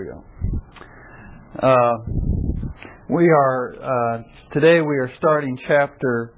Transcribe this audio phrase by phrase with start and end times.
[0.00, 0.24] we go.
[1.62, 1.94] Uh,
[3.08, 4.22] we are uh,
[4.54, 4.80] today.
[4.80, 6.32] We are starting chapter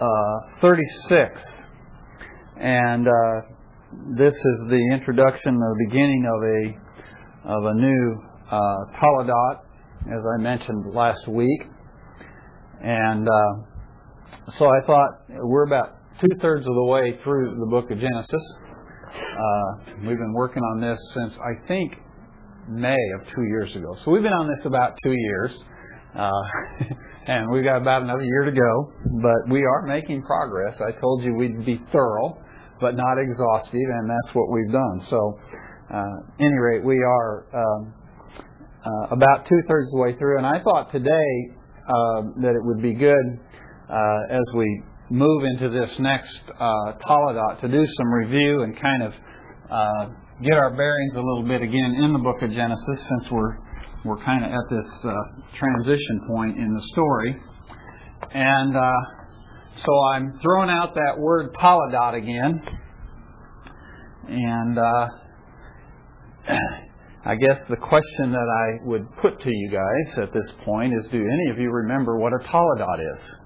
[0.00, 1.40] uh, 36,
[2.60, 3.12] and uh,
[4.18, 9.60] this is the introduction, the beginning of a of a new uh, Toledot,
[10.06, 11.62] as I mentioned last week,
[12.82, 17.90] and uh, so I thought we're about two thirds of the way through the book
[17.90, 18.42] of Genesis.
[20.00, 21.94] we've been working on this since I think
[22.68, 23.96] May of two years ago.
[24.04, 25.50] So we've been on this about two years,
[26.16, 26.30] uh,
[27.26, 28.92] and we've got about another year to go.
[29.22, 30.74] But we are making progress.
[30.80, 32.38] I told you we'd be thorough,
[32.80, 35.06] but not exhaustive, and that's what we've done.
[35.10, 35.38] So,
[35.92, 37.94] uh, any rate, we are um,
[38.84, 40.38] uh, about two thirds of the way through.
[40.38, 41.56] And I thought today
[41.88, 43.40] uh, that it would be good
[43.90, 49.02] uh, as we move into this next uh, Toledot to do some review and kind
[49.02, 49.12] of
[50.42, 53.56] get our bearings a little bit again in the book of Genesis since we're
[54.04, 55.14] we're kind of at this uh,
[55.58, 57.36] transition point in the story.
[58.34, 58.92] And uh,
[59.84, 62.60] so I'm throwing out that word Toledot again.
[64.28, 65.06] And uh,
[67.24, 71.10] I guess the question that I would put to you guys at this point is
[71.10, 73.43] do any of you remember what a Toledot is?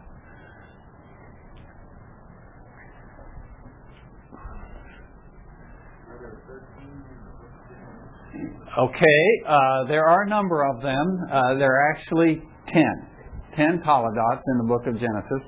[8.79, 11.19] Okay, uh, there are a number of them.
[11.27, 12.41] Uh, there are actually
[12.73, 13.09] ten.
[13.57, 15.43] Ten Toledots in the book of Genesis.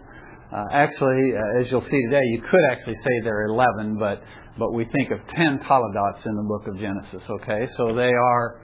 [0.52, 4.20] Uh, actually, uh, as you'll see today, you could actually say there are 11, but,
[4.58, 7.68] but we think of 10 Toledots in the book of Genesis, okay?
[7.76, 8.60] So they are,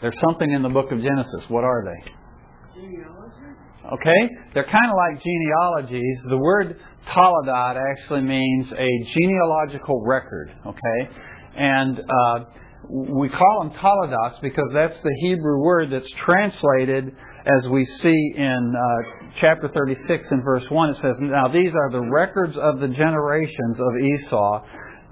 [0.00, 1.42] there's something in the book of Genesis.
[1.48, 2.80] What are they?
[2.80, 3.58] Genealogy?
[3.92, 4.20] Okay?
[4.54, 6.18] They're kind of like genealogies.
[6.28, 6.78] The word
[7.10, 11.10] Toledot actually means a genealogical record, okay?
[11.56, 12.44] And uh,
[12.92, 18.74] we call them Toledots because that's the Hebrew word that's translated as we see in
[18.76, 20.90] uh, chapter 36 and verse 1.
[20.90, 24.64] It says, Now these are the records of the generations of Esau,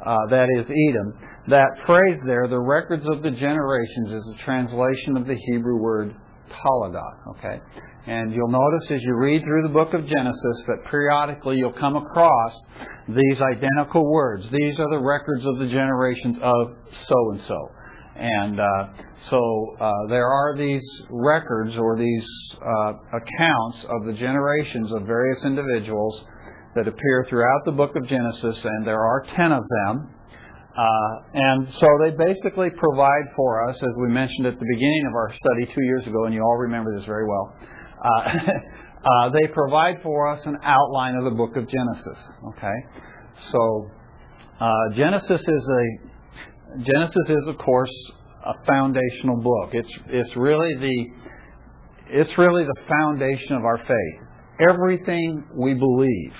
[0.05, 1.15] uh, that is Edom.
[1.49, 6.15] That phrase there, the records of the generations, is a translation of the Hebrew word
[6.53, 7.39] Toledot.
[7.39, 7.61] Okay?
[8.07, 11.97] And you'll notice as you read through the book of Genesis that periodically you'll come
[11.97, 12.53] across
[13.09, 14.45] these identical words.
[14.51, 16.77] These are the records of the generations of
[17.09, 17.59] so and so.
[18.17, 18.89] And uh,
[19.31, 22.25] so uh, there are these records or these
[22.57, 26.25] uh, accounts of the generations of various individuals
[26.75, 30.15] that appear throughout the book of Genesis, and there are ten of them.
[30.71, 35.15] Uh, and so they basically provide for us, as we mentioned at the beginning of
[35.15, 37.57] our study two years ago, and you all remember this very well.
[38.03, 38.09] Uh,
[39.05, 42.19] uh, they provide for us an outline of the book of Genesis.
[42.57, 42.77] Okay,
[43.53, 43.91] so
[44.61, 46.11] uh, Genesis is a
[46.79, 47.93] Genesis is of course
[48.45, 49.71] a foundational book.
[49.73, 51.07] It's it's really the
[52.13, 54.29] it's really the foundation of our faith.
[54.69, 56.33] Everything we believe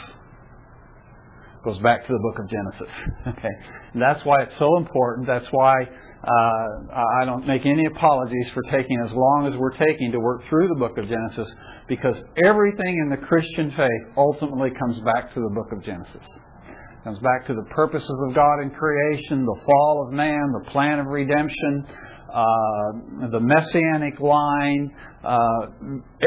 [1.65, 2.95] goes back to the book of Genesis.
[3.39, 3.55] Okay,
[3.93, 5.27] and that's why it's so important.
[5.27, 5.75] That's why
[6.23, 10.43] uh, I don't make any apologies for taking as long as we're taking to work
[10.51, 11.49] through the book of Genesis
[11.89, 16.21] because everything in the Christian faith ultimately comes back to the book of Genesis.
[16.21, 20.71] It comes back to the purposes of God in creation, the fall of man, the
[20.71, 21.87] plan of redemption,
[22.29, 24.91] uh, the messianic line.
[25.25, 25.67] Uh,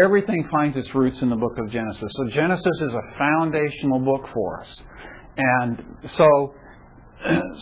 [0.03, 2.11] everything finds its roots in the book of Genesis.
[2.17, 4.67] So Genesis is a foundational book for us.
[5.37, 5.83] And
[6.17, 6.55] so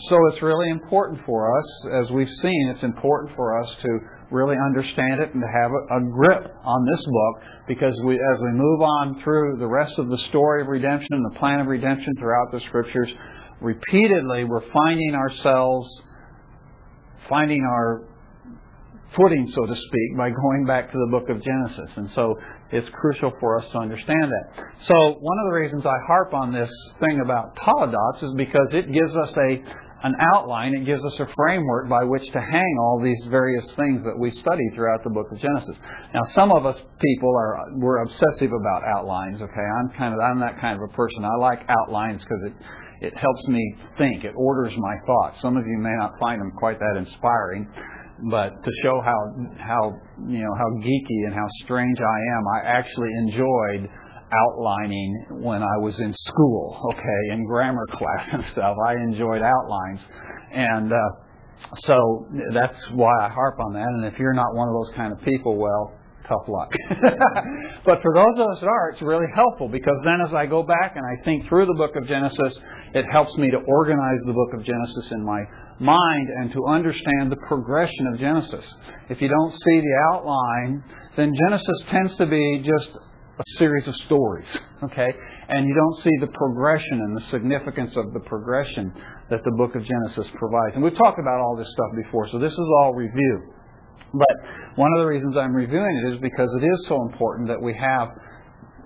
[0.08, 1.66] so it's really important for us,
[2.04, 3.98] as we've seen, it's important for us to
[4.30, 8.50] really understand it and to have a, grip on this book because we, as we
[8.52, 12.12] move on through the rest of the story of redemption and the plan of redemption
[12.18, 13.08] throughout the scriptures,
[13.60, 15.88] repeatedly we're finding ourselves
[17.28, 18.04] finding our
[19.16, 21.90] footing, so to speak, by going back to the book of Genesis.
[21.96, 22.34] And so
[22.72, 24.64] it's crucial for us to understand that.
[24.88, 28.90] So one of the reasons I harp on this thing about Toledots is because it
[28.92, 29.62] gives us a
[30.04, 34.02] an outline, it gives us a framework by which to hang all these various things
[34.02, 35.76] that we study throughout the book of Genesis.
[36.12, 39.66] Now some of us people are we're obsessive about outlines, okay?
[39.78, 41.24] I'm kind of I'm that kind of a person.
[41.24, 42.54] I like outlines because it
[43.06, 44.24] it helps me think.
[44.24, 45.40] It orders my thoughts.
[45.42, 47.68] Some of you may not find them quite that inspiring
[48.30, 52.78] but to show how how you know how geeky and how strange I am, I
[52.78, 53.88] actually enjoyed
[54.32, 58.76] outlining when I was in school, okay, in grammar class and stuff.
[58.86, 60.00] I enjoyed outlines,
[60.52, 60.96] and uh,
[61.86, 63.86] so that's why I harp on that.
[63.86, 65.92] And if you're not one of those kind of people, well,
[66.28, 66.70] tough luck.
[67.84, 70.62] but for those of us that are, it's really helpful because then as I go
[70.62, 72.58] back and I think through the book of Genesis,
[72.94, 75.42] it helps me to organize the book of Genesis in my
[75.82, 78.64] mind and to understand the progression of Genesis.
[79.10, 80.84] If you don't see the outline,
[81.16, 82.90] then Genesis tends to be just
[83.38, 84.46] a series of stories,
[84.84, 85.12] okay?
[85.48, 88.92] And you don't see the progression and the significance of the progression
[89.30, 90.74] that the book of Genesis provides.
[90.74, 93.52] And we've talked about all this stuff before, so this is all review.
[94.14, 97.60] But one of the reasons I'm reviewing it is because it is so important that
[97.60, 98.08] we have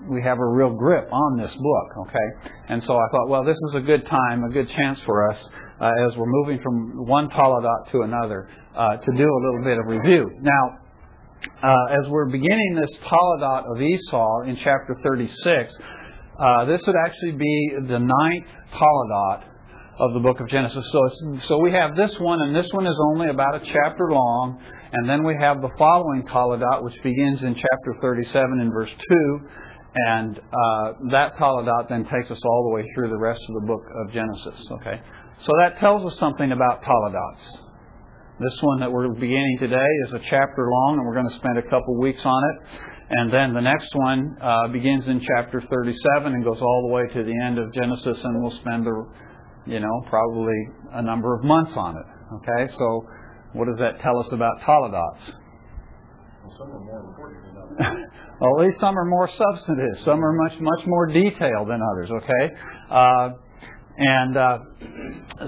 [0.08, 2.52] we have a real grip on this book, okay?
[2.68, 5.38] And so I thought, well, this is a good time, a good chance for us
[5.80, 9.78] uh, as we're moving from one Toledot to another uh, to do a little bit
[9.78, 10.30] of review.
[10.40, 10.78] Now,
[11.62, 15.74] uh, as we're beginning this Toledot of Esau in chapter 36,
[16.38, 19.44] uh, this would actually be the ninth Toledot
[19.98, 20.84] of the book of Genesis.
[20.92, 24.60] So, so we have this one, and this one is only about a chapter long,
[24.92, 29.40] and then we have the following Toledot, which begins in chapter 37 in verse 2,
[29.94, 33.66] and uh, that Toledot then takes us all the way through the rest of the
[33.66, 34.66] book of Genesis.
[34.72, 35.00] Okay,
[35.44, 37.66] so that tells us something about Toledots.
[38.38, 41.58] This one that we're beginning today is a chapter long, and we're going to spend
[41.58, 42.56] a couple weeks on it.
[43.08, 47.02] And then the next one uh, begins in chapter 37 and goes all the way
[47.14, 50.58] to the end of Genesis, and we'll spend, a, you know, probably
[50.92, 52.06] a number of months on it.
[52.42, 53.06] Okay, so
[53.52, 55.32] what does that tell us about Toledots?
[56.44, 58.10] Well, some are more important than others.
[58.40, 60.04] well, at least some are more substantive.
[60.04, 62.10] Some are much, much more detailed than others.
[62.10, 62.54] Okay,
[62.90, 63.28] uh,
[63.98, 64.58] and uh,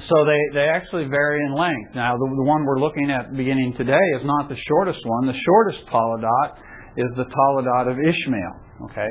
[0.08, 1.94] so they they actually vary in length.
[1.94, 5.26] Now, the, the one we're looking at beginning today is not the shortest one.
[5.26, 6.56] The shortest Toledot
[6.96, 8.56] is the Toledot of Ishmael.
[8.90, 9.08] Okay,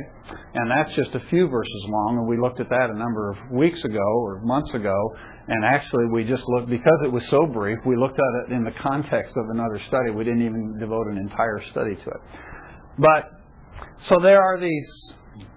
[0.53, 3.37] and that's just a few verses long, and we looked at that a number of
[3.51, 4.95] weeks ago or months ago.
[5.49, 7.77] And actually, we just looked because it was so brief.
[7.85, 10.11] We looked at it in the context of another study.
[10.11, 12.21] We didn't even devote an entire study to it.
[12.97, 13.31] But
[14.09, 14.89] so there are these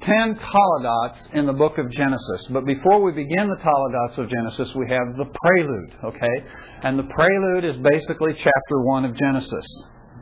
[0.03, 2.47] ten Toledots in the book of Genesis.
[2.51, 6.37] But before we begin the Toledots of Genesis, we have the prelude, okay?
[6.83, 9.67] And the prelude is basically chapter 1 of Genesis,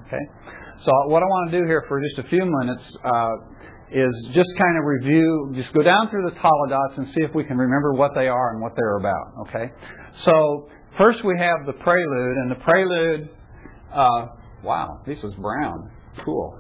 [0.07, 0.25] okay?
[0.85, 3.35] So what I want to do here for just a few minutes uh,
[3.91, 7.45] is just kind of review, just go down through the Toledots and see if we
[7.45, 9.73] can remember what they are and what they're about, okay?
[10.25, 10.69] So
[10.99, 13.31] first we have the prelude, and the prelude,
[13.93, 14.27] uh,
[14.63, 15.91] wow, this is brown.
[16.25, 16.59] Cool.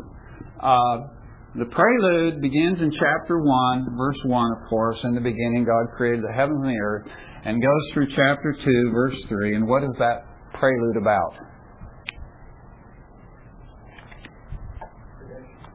[0.61, 1.18] Uh,
[1.58, 4.99] the prelude begins in chapter 1, verse 1, of course.
[5.05, 7.06] In the beginning, God created the heavens and the earth,
[7.44, 9.56] and goes through chapter 2, verse 3.
[9.56, 10.25] And what is that
[10.55, 11.34] prelude about?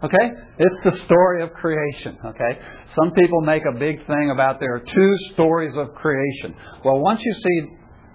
[0.04, 0.30] Okay?
[0.60, 2.18] It's the story of creation.
[2.26, 2.60] Okay?
[2.96, 6.56] Some people make a big thing about there are two stories of creation.
[6.84, 7.68] Well, once you see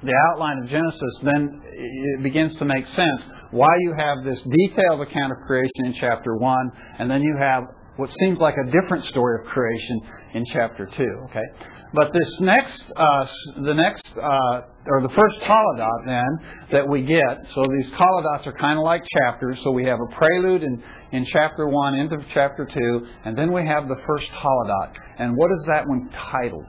[0.03, 5.01] the outline of Genesis, then it begins to make sense why you have this detailed
[5.01, 7.65] account of creation in chapter 1, and then you have
[7.97, 10.01] what seems like a different story of creation
[10.35, 11.05] in chapter 2.
[11.31, 11.69] Okay?
[11.95, 13.27] But this next, uh,
[13.65, 18.53] the next, uh, or the first Toledot then that we get, so these Toledots are
[18.53, 19.59] kind of like chapters.
[19.65, 23.67] So we have a prelude in, in chapter 1 into chapter 2, and then we
[23.67, 24.95] have the first Toledot.
[25.19, 26.67] And what is that one titled?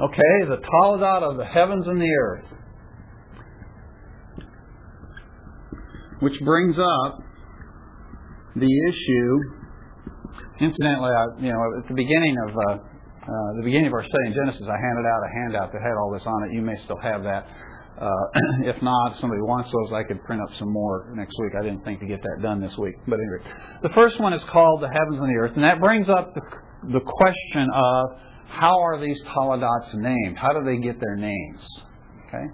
[0.00, 2.44] Okay, the Toledot of the heavens and the earth.
[6.20, 7.18] Which brings up
[8.56, 9.30] the issue.
[10.60, 12.72] Incidentally, I, you know, at the beginning of uh,
[13.26, 15.92] uh, the beginning of our study in Genesis, I handed out a handout that had
[16.00, 16.54] all this on it.
[16.54, 17.44] You may still have that.
[18.00, 18.08] Uh,
[18.70, 21.52] if not, if somebody wants those, I could print up some more next week.
[21.58, 22.94] I didn't think to get that done this week.
[23.06, 26.08] But anyway, the first one is called the heavens and the earth, and that brings
[26.08, 26.40] up the,
[26.92, 28.04] the question of
[28.48, 30.38] how are these Toledots named?
[30.38, 31.60] How do they get their names?
[32.28, 32.46] Okay.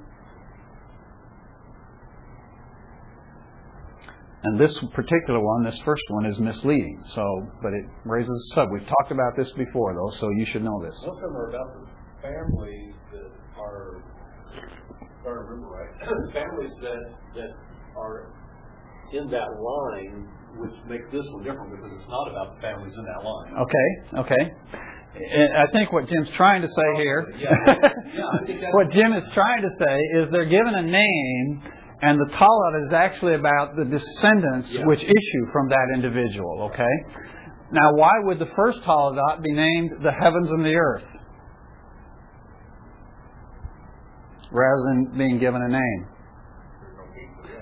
[4.45, 7.03] And this particular one, this first one, is misleading.
[7.15, 7.23] So,
[7.63, 8.69] but it raises a sub.
[8.73, 10.95] We've talked about this before, though, so you should know this.
[11.07, 11.87] Most of them are about the
[12.23, 13.31] families that
[13.61, 14.03] are,
[14.59, 15.95] if I remember right,
[16.33, 17.03] families that
[17.39, 17.51] that
[17.97, 18.35] are
[19.13, 20.27] in that line,
[20.59, 23.53] which make this one different because it's not about the families in that line.
[23.63, 23.89] Okay,
[24.27, 24.45] okay.
[25.13, 27.51] I think what Jim's trying to say here, Yeah,
[28.49, 31.63] yeah, what Jim is trying to say is they're given a name,
[32.03, 34.85] and the Toledot is actually about the descendants Yeah.
[34.87, 36.71] which issue from that individual.
[36.73, 36.95] Okay.
[37.71, 41.05] Now, why would the first Toledot be named the heavens and the earth,
[44.51, 46.07] rather than being given a name?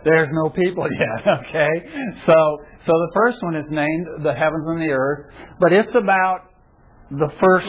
[0.05, 1.27] There's no people yet.
[1.51, 1.69] Okay.
[2.27, 2.33] So,
[2.87, 5.27] so the first one is named the heavens and the earth,
[5.61, 6.41] but it's about
[7.11, 7.67] the first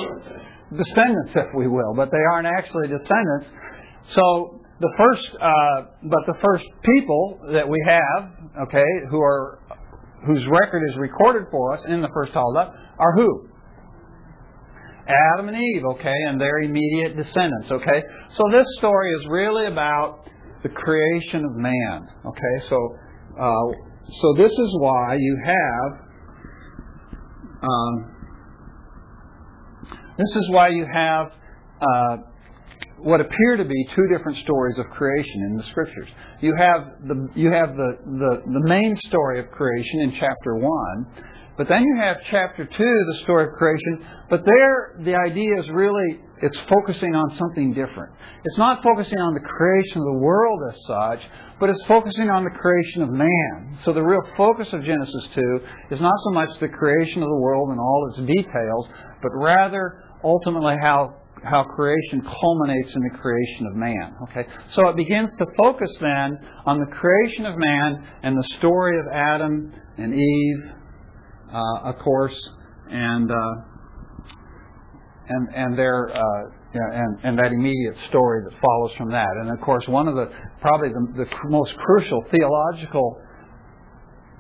[0.78, 3.48] descendants, if we will, but they aren't actually descendants.
[4.10, 8.32] So the first, uh, but the first people that we have,
[8.68, 9.60] okay, who are
[10.26, 13.48] whose record is recorded for us in the first Toledot are who?
[15.08, 18.04] Adam and Eve, okay, and their immediate descendants, okay?
[18.34, 20.26] So this story is really about
[20.64, 22.66] the creation of man, okay?
[22.70, 22.96] So,
[23.40, 23.68] uh,
[24.22, 25.92] so this is why you have,
[27.64, 28.16] um,
[30.18, 31.32] this is why you have
[31.82, 32.18] uh,
[33.04, 36.10] what appear to be two different stories of creation in the scriptures.
[36.42, 41.08] You have the you have the, the, the main story of creation in chapter one,
[41.62, 45.70] but then you have chapter 2, the story of creation, but there the idea is
[45.70, 48.16] really, it's focusing on something different.
[48.44, 51.22] It's not focusing on the creation of the world as such,
[51.60, 53.78] but it's focusing on the creation of man.
[53.86, 57.42] So the real focus of Genesis 2 is not so much the creation of the
[57.42, 58.90] world and all its details,
[59.22, 64.16] but rather ultimately how how creation culminates in the creation of man.
[64.30, 69.00] Okay, so it begins to focus then on the creation of man and the story
[69.00, 70.82] of Adam and Eve
[71.54, 72.36] uh, of course,
[72.90, 73.36] and uh,
[75.28, 79.30] and and their uh, and and that immediate story that follows from that.
[79.42, 80.32] And of course, one of the
[80.62, 83.22] probably the, the most crucial theological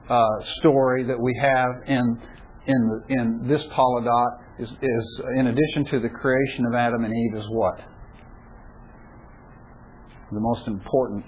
[0.10, 0.26] uh,
[0.60, 2.22] story that we have in
[2.68, 4.30] in the, in this Toledot
[4.62, 7.80] is, is in addition to the creation of Adam and Eve is what
[10.32, 11.26] the most important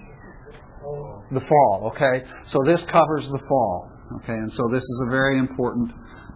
[1.32, 1.92] the fall.
[1.96, 3.90] Okay, so this covers the fall.
[4.24, 5.92] Okay, and so this is a very important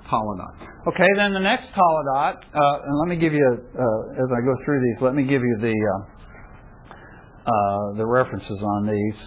[0.10, 0.56] Toledot.
[0.88, 4.56] Okay, then the next Toledot, uh, and let me give you, uh, as I go
[4.63, 6.13] through these, let me give you the uh,
[7.48, 9.20] uh the references on these.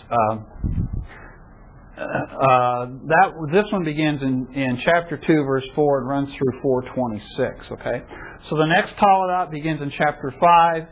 [2.00, 6.82] Uh, that this one begins in, in chapter two, verse four, and runs through four
[6.94, 7.66] twenty-six.
[7.72, 8.02] Okay,
[8.48, 10.88] so the next Toledot begins in chapter five,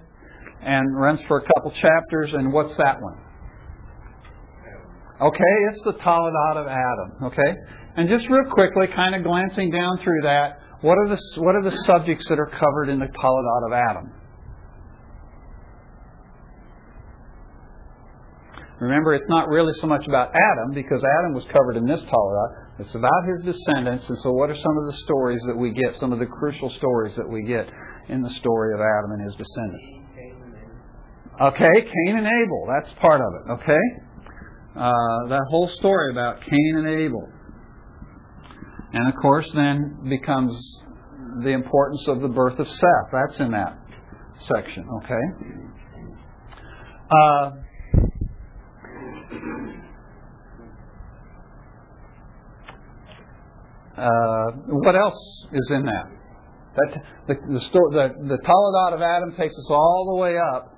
[0.60, 2.34] and runs for a couple chapters.
[2.34, 3.16] And what's that one?
[5.22, 7.32] Okay, it's the Toledot of Adam.
[7.32, 7.56] Okay,
[7.96, 11.62] and just real quickly, kind of glancing down through that, what are the what are
[11.62, 14.12] the subjects that are covered in the Toledot of Adam?
[18.80, 22.48] Remember, it's not really so much about Adam because Adam was covered in this Torah.
[22.78, 25.98] It's about his descendants, and so what are some of the stories that we get?
[25.98, 27.68] Some of the crucial stories that we get
[28.08, 30.08] in the story of Adam and his descendants.
[31.40, 32.66] Okay, Cain and Abel.
[32.68, 33.62] That's part of it.
[33.62, 33.84] Okay.
[34.76, 37.28] Uh, that whole story about Cain and Abel.
[38.92, 40.56] And of course, then becomes
[41.42, 43.10] the importance of the birth of Seth.
[43.12, 43.76] That's in that
[44.46, 45.24] section, okay?
[47.10, 47.50] Uh,
[53.98, 55.18] uh, what else
[55.52, 56.06] is in that?
[56.76, 60.74] That the the, the the Toledot of Adam takes us all the way up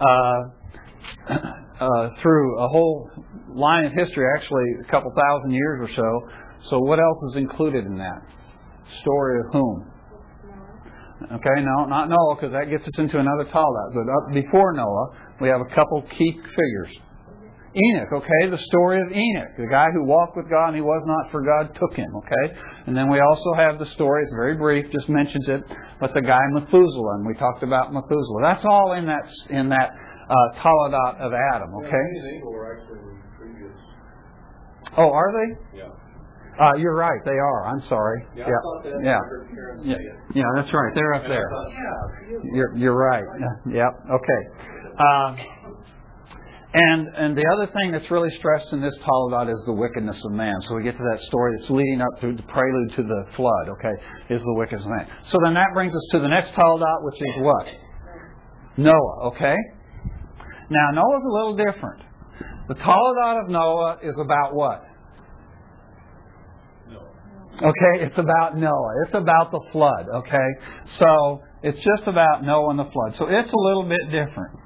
[0.00, 1.34] uh,
[1.80, 3.10] uh, through a whole
[3.54, 6.38] line of history, actually a couple thousand years or so.
[6.70, 8.22] So what else is included in that?
[9.02, 9.92] Story of whom?
[11.22, 13.94] Okay, no, not Noah, because that gets us into another Toledot.
[13.94, 15.06] But up before Noah,
[15.40, 16.98] we have a couple key figures.
[17.72, 21.00] Enoch, okay, the story of Enoch, the guy who walked with God and he was
[21.06, 22.46] not, for God took him, okay?
[22.86, 25.62] And then we also have the story, it's very brief, just mentions it,
[25.98, 28.42] but the guy Methuselah, and we talked about Methuselah.
[28.42, 31.72] That's all in that in that uh, Toledot of Adam.
[31.80, 32.06] Okay.
[34.98, 35.78] Oh, are they?
[35.78, 35.88] Yeah.
[36.60, 37.20] Uh, you're right.
[37.24, 37.66] They are.
[37.66, 38.26] I'm sorry.
[38.36, 38.46] Yeah.
[39.02, 39.18] Yeah.
[39.82, 39.96] Yeah.
[40.34, 40.44] yeah.
[40.56, 40.92] That's right.
[40.94, 41.48] They're up there.
[42.52, 43.24] You're you're right.
[43.72, 43.92] Yep.
[44.12, 44.40] Okay.
[44.98, 45.36] Uh,
[46.74, 50.32] and and the other thing that's really stressed in this Toledot is the wickedness of
[50.32, 50.54] man.
[50.68, 53.68] So we get to that story that's leading up to the prelude to the flood.
[53.76, 53.92] Okay,
[54.30, 55.06] is the wickedness of man.
[55.28, 57.66] So then that brings us to the next Toledot, which is what?
[58.78, 59.32] Noah.
[59.32, 59.56] Okay.
[60.70, 62.02] Now, Noah's a little different.
[62.68, 64.82] The Toledot of Noah is about what?
[66.88, 67.68] Noah.
[67.68, 69.04] Okay, it's about Noah.
[69.04, 70.48] It's about the flood, okay?
[70.98, 73.14] So, it's just about Noah and the flood.
[73.18, 74.56] So, it's a little bit different.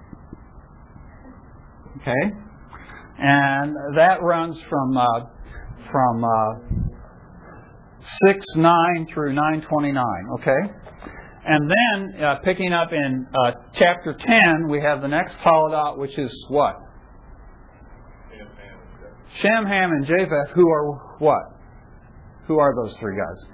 [2.07, 2.37] Okay?
[3.19, 5.21] And that runs from uh,
[5.91, 6.87] from uh,
[8.29, 10.51] 6 9 through 929, okay?
[11.49, 16.17] And then, uh, picking up in uh, chapter 10, we have the next Toledot, which
[16.19, 16.75] is what?
[19.41, 21.43] Shem, Ham, and Japheth, who are what?
[22.47, 23.45] Who are those three guys?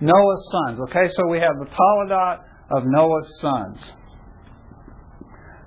[0.00, 0.80] Noah's sons.
[0.88, 2.38] Okay, so we have the Toledot
[2.70, 3.78] of Noah's sons.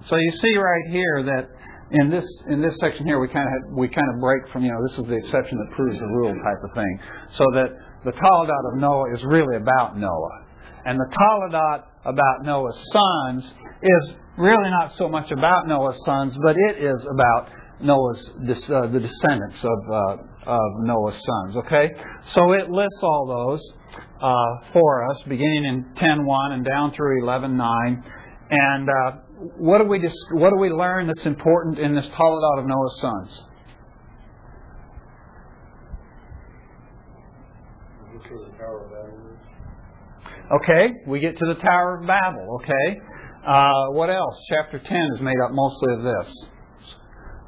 [0.10, 1.50] So you see right here that
[1.94, 4.72] in this in this section here we kind of we kind of break from you
[4.72, 7.00] know this is the exception that proves the rule type of thing.
[7.38, 7.70] So that
[8.06, 10.46] the Toledot of Noah is really about Noah.
[10.86, 13.46] And the Toledot about Noah's sons
[13.82, 17.50] is really not so much about Noah's sons, but it is about
[17.82, 18.20] Noah's
[18.70, 21.56] uh, the descendants of uh, of Noah's sons.
[21.66, 21.90] Okay,
[22.34, 23.62] so it lists all those.
[24.24, 28.04] uh, for us, beginning in 10.1 and down through 11.9.
[28.50, 29.18] And uh,
[29.58, 32.98] what do we dis- what do we learn that's important in this Toledot of Noah's
[33.02, 33.42] sons?
[40.52, 42.60] Okay, we get to the Tower of Babel.
[42.62, 43.00] Okay,
[43.48, 44.36] uh, what else?
[44.50, 46.46] Chapter 10 is made up mostly of this.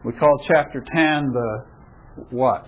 [0.03, 1.65] We call chapter 10 the
[2.31, 2.65] what?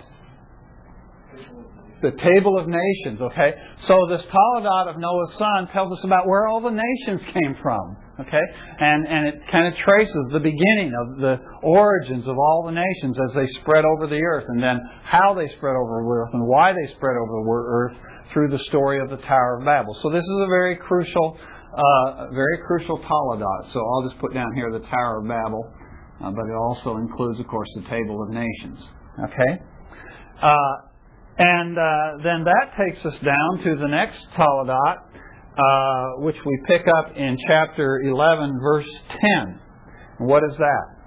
[2.01, 3.22] The Table of Nations.
[3.22, 3.53] Okay,
[3.88, 7.98] so this Toledot of Noah's son tells us about where all the nations came from.
[8.20, 8.42] Okay,
[8.80, 13.14] and and it kind of traces the beginning of the origins of all the nations
[13.14, 16.42] as they spread over the earth, and then how they spread over the earth and
[16.48, 17.98] why they spread over the earth
[18.34, 19.96] through the story of the Tower of Babel.
[20.02, 21.38] So this is a very crucial,
[21.78, 23.72] uh, very crucial Toledot.
[23.72, 25.72] So I'll just put down here the Tower of Babel,
[26.24, 28.80] uh, but it also includes, of course, the Table of Nations.
[29.30, 29.62] Okay,
[30.42, 30.58] uh,
[31.38, 35.06] and uh, then that takes us down to the next Toledot,
[35.58, 38.86] uh, which we pick up in chapter 11, verse
[39.38, 39.60] 10.
[40.20, 40.98] what is that?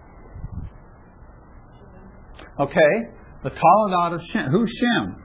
[2.58, 3.10] Okay,
[3.44, 4.50] the Toledot of Shem.
[4.50, 5.16] Who's Shem?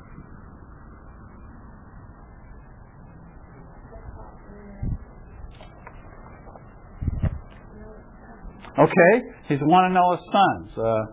[8.77, 10.77] Okay, he's one of Noah's sons.
[10.77, 11.05] Uh,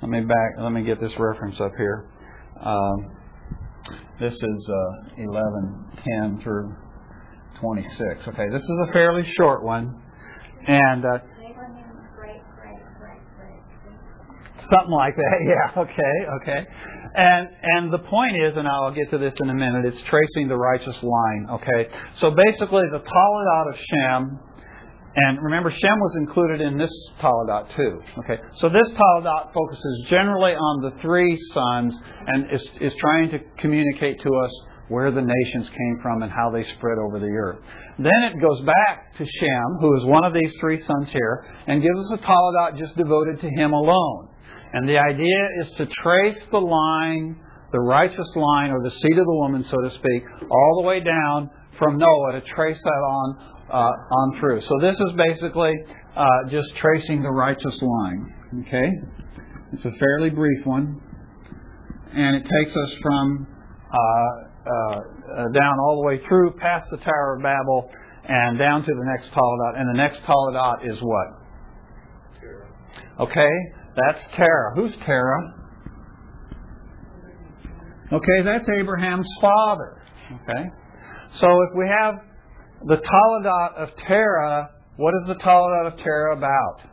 [0.00, 0.50] let me back.
[0.58, 2.08] Let me get this reference up here.
[2.60, 3.16] Um,
[4.18, 5.84] this is uh, 11,
[6.22, 6.74] 10 through
[7.62, 8.28] 26.
[8.28, 10.02] Okay, this is a fairly short one,
[10.66, 11.18] and uh,
[14.70, 15.38] something like that.
[15.46, 15.82] Yeah.
[15.82, 16.16] Okay.
[16.42, 16.66] Okay.
[17.14, 19.84] And and the point is, and I'll get to this in a minute.
[19.84, 21.46] It's tracing the righteous line.
[21.50, 21.88] Okay.
[22.20, 24.40] So basically, the Toledot of Shem
[25.14, 26.90] and remember, Shem was included in this
[27.20, 28.00] Toledot too.
[28.20, 31.94] Okay, so this Toledot focuses generally on the three sons
[32.26, 34.50] and is, is trying to communicate to us
[34.92, 37.64] where the nations came from and how they spread over the earth.
[37.96, 41.80] Then it goes back to Shem, who is one of these three sons here, and
[41.80, 44.28] gives us a Toledot just devoted to him alone.
[44.74, 47.40] And the idea is to trace the line,
[47.72, 51.00] the righteous line, or the seed of the woman, so to speak, all the way
[51.00, 54.60] down from Noah to trace that on uh, on through.
[54.60, 55.72] So this is basically
[56.14, 58.34] uh, just tracing the righteous line.
[58.66, 58.90] Okay,
[59.72, 61.00] it's a fairly brief one,
[62.14, 63.46] and it takes us from
[63.90, 67.90] uh, uh, down all the way through past the Tower of Babel
[68.28, 69.78] and down to the next Toledot.
[69.78, 71.42] And the next Toledot is what?
[73.20, 73.50] Okay,
[73.96, 74.74] that's Terah.
[74.74, 75.54] Who's Terah?
[78.12, 80.02] Okay, that's Abraham's father.
[80.32, 80.64] Okay,
[81.40, 82.14] so if we have
[82.86, 86.91] the Toledot of Terah, what is the Toledot of Terah about?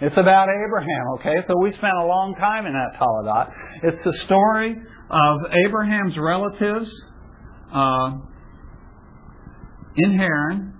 [0.00, 1.34] It's about Abraham, okay?
[1.48, 3.52] So we spent a long time in that Toledot.
[3.82, 4.76] It's the story
[5.10, 6.90] of Abraham's relatives
[7.72, 8.10] uh,
[9.96, 10.74] in Haran.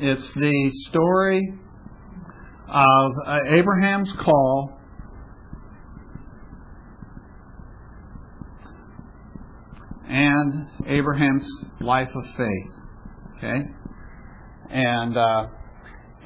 [0.00, 1.54] It's the story
[2.68, 4.78] of uh, Abraham's call
[10.08, 11.46] and Abraham's
[11.80, 12.72] life of faith.
[13.38, 13.62] Okay,
[14.70, 15.46] and uh,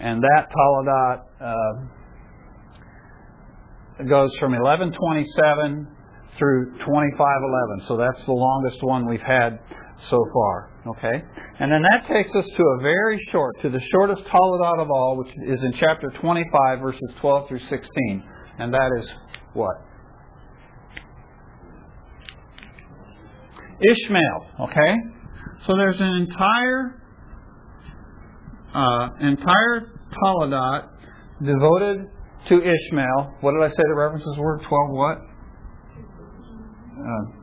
[0.00, 1.72] and that Toledot uh,
[4.09, 5.87] goes from 1127
[6.38, 7.87] through 2511.
[7.88, 9.59] So that's the longest one we've had
[10.11, 10.70] so far.
[10.96, 11.22] Okay,
[11.61, 15.16] and then that takes us to a very short, to the shortest Toledot of all,
[15.18, 18.24] which is in chapter 25, verses 12 through 16,
[18.59, 19.07] and that is
[19.52, 19.76] what?
[23.78, 24.68] Ishmael.
[24.68, 24.94] Okay,
[25.66, 27.02] so there's an entire
[28.75, 30.89] uh, entire Toledot
[31.45, 32.09] devoted
[32.49, 33.37] to Ishmael.
[33.41, 34.59] What did I say the references were?
[34.69, 35.19] Twelve what?
[36.99, 37.43] Uh,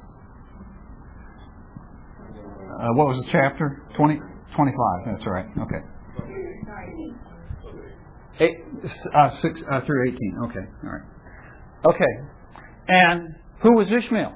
[2.79, 3.83] uh, what was the chapter?
[3.97, 4.19] 20,
[4.55, 4.73] 25.
[5.05, 5.45] That's right.
[5.59, 5.81] Okay.
[8.41, 8.55] Eight,
[9.13, 10.35] uh, six uh, through eighteen.
[10.45, 10.65] Okay.
[10.83, 11.01] All right.
[11.89, 12.29] Okay.
[12.87, 14.33] And who was Ishmael?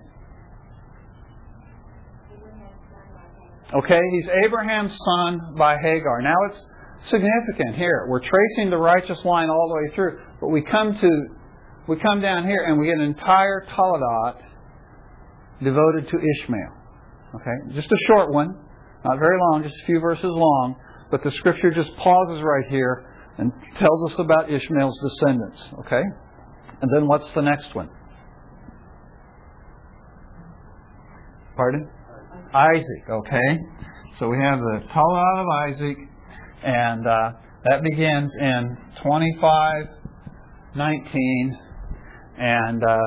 [3.73, 6.21] Okay, he's Abraham's son by Hagar.
[6.21, 6.63] Now it's
[7.09, 8.05] significant here.
[8.07, 11.09] We're tracing the righteous line all the way through, but we come to
[11.87, 14.41] we come down here and we get an entire Toledot
[15.61, 16.73] devoted to Ishmael.
[17.35, 18.55] Okay, just a short one,
[19.03, 20.75] not very long, just a few verses long,
[21.11, 23.05] but the scripture just pauses right here
[23.37, 25.61] and tells us about Ishmael's descendants.
[25.79, 26.01] Okay,
[26.81, 27.89] and then what's the next one?
[31.55, 31.89] Pardon?
[32.53, 33.59] Isaac, okay?
[34.19, 35.97] So we have the Toledot of Isaac,
[36.63, 37.31] and uh,
[37.65, 41.59] that begins in 2519.
[42.35, 42.97] And uh,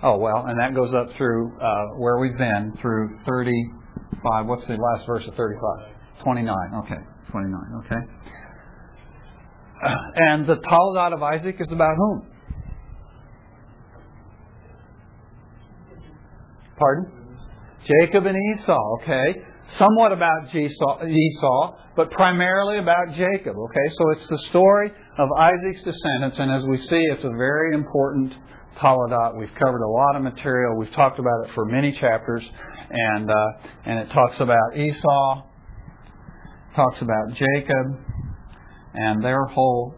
[0.00, 4.46] Oh, well, and that goes up through uh, where we've been, through 35.
[4.46, 5.92] What's the last verse of 35?
[6.22, 6.54] 29.
[6.84, 7.60] Okay, 29.
[7.84, 7.96] Okay.
[9.84, 12.26] Uh, and the Toledot of Isaac is about whom?
[16.78, 17.10] Pardon?
[17.82, 19.34] Jacob and Esau, okay?
[19.76, 23.94] Somewhat about Esau, but primarily about Jacob, okay?
[23.98, 28.32] So it's the story of Isaac's descendants, and as we see, it's a very important
[28.80, 29.36] Toledot.
[29.38, 30.78] We've covered a lot of material.
[30.78, 32.42] We've talked about it for many chapters,
[32.90, 33.48] and uh,
[33.84, 35.42] and it talks about Esau,
[36.74, 37.86] talks about Jacob,
[38.94, 39.94] and their whole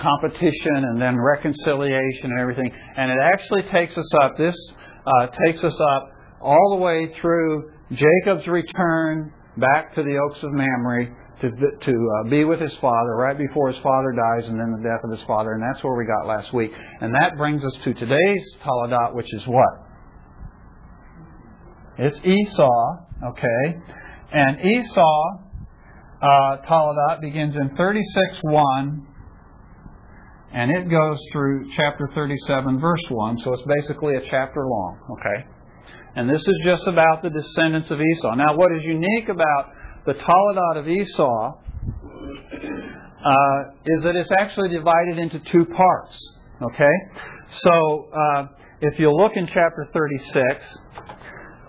[0.00, 2.72] competition, and then reconciliation and everything.
[2.96, 4.36] And it actually takes us up.
[4.36, 4.56] This
[5.06, 6.08] uh, takes us up
[6.40, 12.28] all the way through Jacob's return back to the Oaks of Mamre to, to uh,
[12.30, 15.26] be with his father right before his father dies and then the death of his
[15.26, 15.52] father.
[15.52, 16.70] And that's where we got last week.
[17.00, 19.68] And that brings us to today's Toledot, which is what?
[21.98, 22.96] It's Esau,
[23.30, 23.78] okay?
[24.32, 25.24] And Esau,
[26.22, 29.06] uh, Toledot, begins in 36.1
[30.54, 33.38] and it goes through chapter 37, verse 1.
[33.42, 35.46] So it's basically a chapter long, okay?
[36.14, 38.34] And this is just about the descendants of Esau.
[38.34, 39.72] Now, what is unique about
[40.04, 41.58] the Toledot of Esau
[43.24, 46.12] uh, is that it's actually divided into two parts.
[46.60, 46.94] Okay?
[47.64, 48.46] So, uh,
[48.80, 50.64] if you look in chapter 36,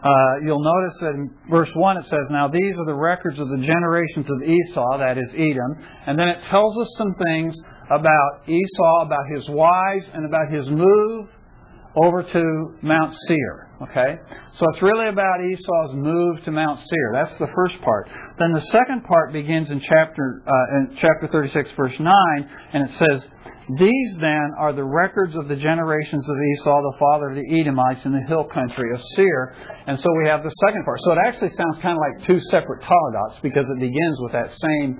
[0.03, 0.09] uh,
[0.43, 3.57] you'll notice that in verse 1 it says, Now these are the records of the
[3.57, 5.77] generations of Esau, that is Edom.
[6.07, 10.67] And then it tells us some things about Esau, about his wives, and about his
[10.67, 11.29] move
[11.95, 13.69] over to Mount Seir.
[13.81, 14.17] Okay?
[14.57, 17.09] So it's really about Esau's move to Mount Seir.
[17.13, 18.09] That's the first part.
[18.39, 22.93] Then the second part begins in chapter, uh, in chapter 36, verse 9, and it
[22.97, 23.21] says,
[23.77, 28.01] These then are the records of the generations of Esau, the father of the Edomites
[28.05, 29.53] in the hill country of Seir.
[29.85, 30.99] And so we have the second part.
[31.05, 34.49] So it actually sounds kind of like two separate Toledots because it begins with that
[34.49, 34.97] same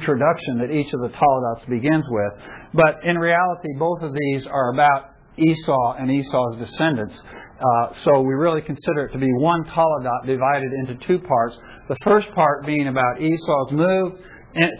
[0.00, 2.32] introduction that each of the Toledots begins with.
[2.74, 7.14] But in reality, both of these are about Esau and Esau's descendants.
[7.58, 11.56] Uh, so we really consider it to be one Toledot divided into two parts.
[11.88, 14.12] The first part being about Esau's move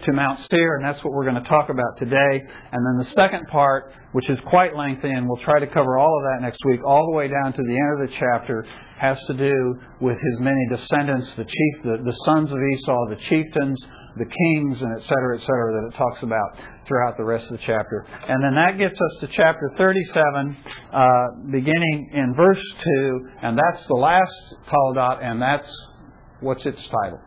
[0.04, 2.42] to Mount Seir, and that's what we're going to talk about today.
[2.72, 6.16] And then the second part, which is quite lengthy, and we'll try to cover all
[6.18, 8.66] of that next week, all the way down to the end of the chapter,
[8.98, 13.20] has to do with his many descendants, the chief, the, the sons of Esau, the
[13.28, 13.80] chieftains,
[14.16, 16.58] the kings, and et cetera, et cetera, that it talks about
[16.88, 18.06] throughout the rest of the chapter.
[18.28, 20.56] And then that gets us to chapter 37,
[20.92, 21.00] uh,
[21.52, 22.62] beginning in verse
[22.98, 24.32] 2, and that's the last
[24.72, 25.68] Toledot, and that's,
[26.40, 27.20] what's its title?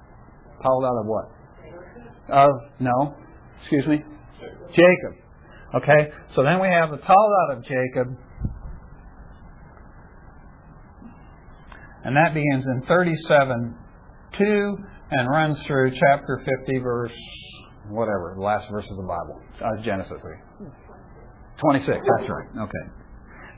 [0.66, 1.26] Toledot of what?
[2.30, 3.16] Of, no,
[3.62, 4.04] excuse me?
[4.70, 5.22] Jacob.
[5.76, 8.18] Okay, so then we have the Toledot of Jacob,
[12.04, 13.78] and that begins in 37
[14.38, 14.78] 2
[15.12, 17.12] and runs through chapter 50, verse
[17.92, 19.42] whatever, the last verse of the Bible.
[19.60, 20.22] Uh, Genesis.
[21.60, 22.48] 26, that's right.
[22.58, 22.86] Okay.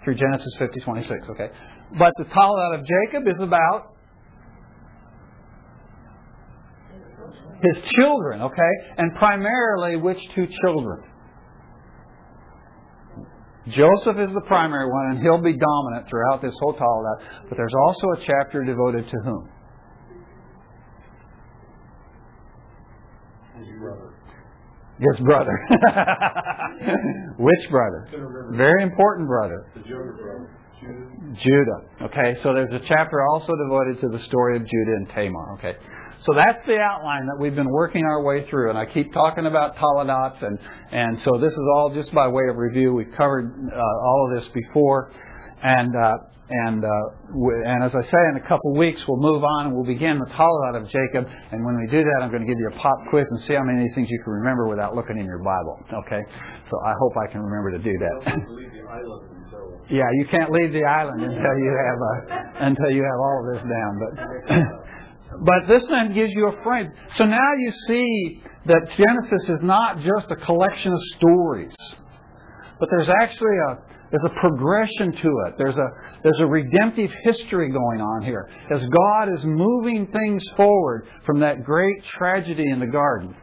[0.04, 1.50] Through Genesis 50, 26, okay.
[1.98, 3.93] But the Toledot of Jacob is about
[7.62, 8.72] his children, okay?
[8.98, 11.04] And primarily which two children?
[13.67, 17.48] Joseph is the primary one, and he'll be dominant throughout this whole Toledot.
[17.48, 19.50] But there's also a chapter devoted to whom?
[23.58, 24.12] His brother.
[27.38, 28.08] Which brother?
[28.56, 29.68] Very important brother.
[31.42, 31.80] Judah.
[32.04, 35.54] Okay, so there's a chapter also devoted to the story of Judah and Tamar.
[35.58, 35.76] Okay,
[36.26, 39.46] so that's the outline that we've been working our way through, and I keep talking
[39.46, 40.58] about Toledots, and
[40.92, 42.94] and so this is all just by way of review.
[42.94, 45.12] We've covered uh, all of this before,
[45.63, 46.18] and uh,
[46.54, 49.72] and, uh, and as I say, in a couple of weeks, we'll move on and
[49.74, 51.26] we'll begin the Toledot of Jacob.
[51.26, 53.58] And when we do that, I'm going to give you a pop quiz and see
[53.58, 55.82] how many of these things you can remember without looking in your Bible.
[56.06, 56.22] Okay?
[56.70, 58.18] So I hope I can remember to do that.
[59.89, 63.46] yeah, you can't leave the island until you have uh, until you have all of
[63.54, 63.92] this down.
[63.98, 64.12] But
[65.50, 66.94] but this then gives you a frame.
[67.18, 71.76] So now you see that Genesis is not just a collection of stories,
[72.80, 75.56] but there's actually a there's a progression to it.
[75.58, 75.88] There's a,
[76.21, 81.63] there's a redemptive history going on here as God is moving things forward from that
[81.63, 83.36] great tragedy in the garden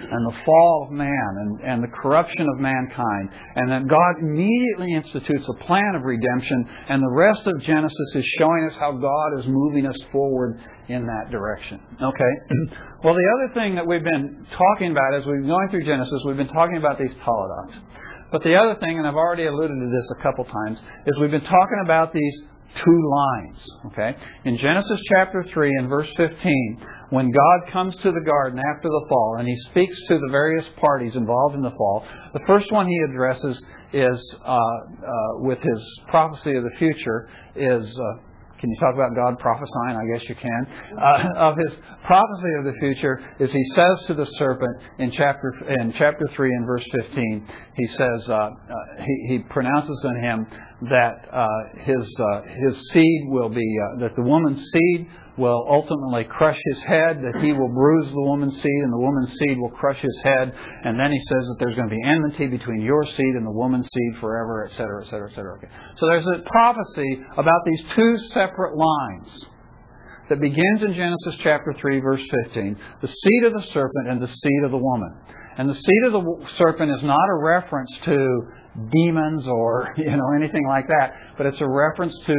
[0.00, 3.28] and the fall of man and, and the corruption of mankind.
[3.56, 8.24] And that God immediately institutes a plan of redemption, and the rest of Genesis is
[8.38, 10.58] showing us how God is moving us forward
[10.88, 11.80] in that direction.
[12.00, 12.32] Okay?
[13.04, 16.16] well, the other thing that we've been talking about as we've been going through Genesis,
[16.26, 17.76] we've been talking about these Toledots.
[18.34, 21.30] But the other thing, and I've already alluded to this a couple times, is we've
[21.30, 22.34] been talking about these
[22.84, 23.64] two lines.
[23.86, 24.16] Okay?
[24.44, 29.06] In Genesis chapter 3 and verse 15, when God comes to the garden after the
[29.08, 32.88] fall and he speaks to the various parties involved in the fall, the first one
[32.88, 33.56] he addresses
[33.92, 34.60] is, uh, uh,
[35.36, 37.86] with his prophecy of the future, is.
[37.96, 38.33] Uh,
[38.64, 39.94] can you talk about God prophesying?
[39.94, 40.66] I guess you can.
[40.96, 45.52] Uh, of his prophecy of the future is he says to the serpent in chapter
[45.80, 47.46] in chapter three and verse fifteen.
[47.76, 48.48] He says uh, uh,
[49.04, 50.46] he, he pronounces on him
[50.88, 51.46] that uh,
[51.80, 56.78] his uh, his seed will be uh, that the woman's seed will ultimately crush his
[56.86, 60.20] head, that he will bruise the woman's seed, and the woman's seed will crush his
[60.22, 60.54] head.
[60.84, 63.50] And then he says that there's going to be enmity between your seed and the
[63.50, 65.54] woman's seed forever, etc., etc., etc.
[65.58, 65.68] Okay.
[65.96, 69.46] So there's a prophecy about these two separate lines
[70.28, 74.28] that begins in Genesis chapter 3, verse 15 the seed of the serpent and the
[74.28, 75.18] seed of the woman.
[75.56, 78.40] And the seed of the serpent is not a reference to
[78.90, 82.34] demons or you know anything like that, but it's a reference to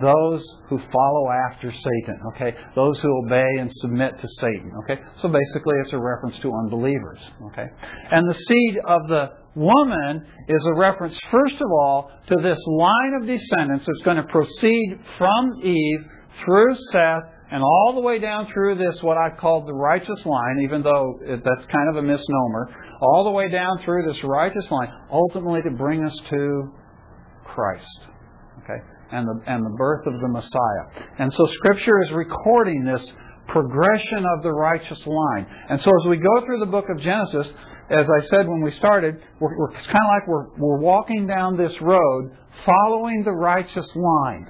[0.00, 2.56] those who follow after Satan, okay?
[2.76, 5.00] Those who obey and submit to Satan, okay?
[5.22, 7.18] So basically it's a reference to unbelievers,
[7.50, 7.66] okay?
[8.10, 13.14] And the seed of the woman is a reference, first of all, to this line
[13.20, 16.00] of descendants that's going to proceed from Eve
[16.44, 20.60] through Seth and all the way down through this, what I call the righteous line,
[20.62, 22.68] even though that's kind of a misnomer,
[23.02, 26.72] all the way down through this righteous line, ultimately to bring us to
[27.44, 28.09] Christ.
[29.12, 31.06] And the, and the birth of the Messiah.
[31.18, 33.04] And so Scripture is recording this
[33.48, 35.46] progression of the righteous line.
[35.68, 37.46] And so as we go through the book of Genesis,
[37.90, 41.26] as I said when we started, we're, we're, it's kind of like we're, we're walking
[41.26, 42.30] down this road
[42.64, 44.46] following the righteous line.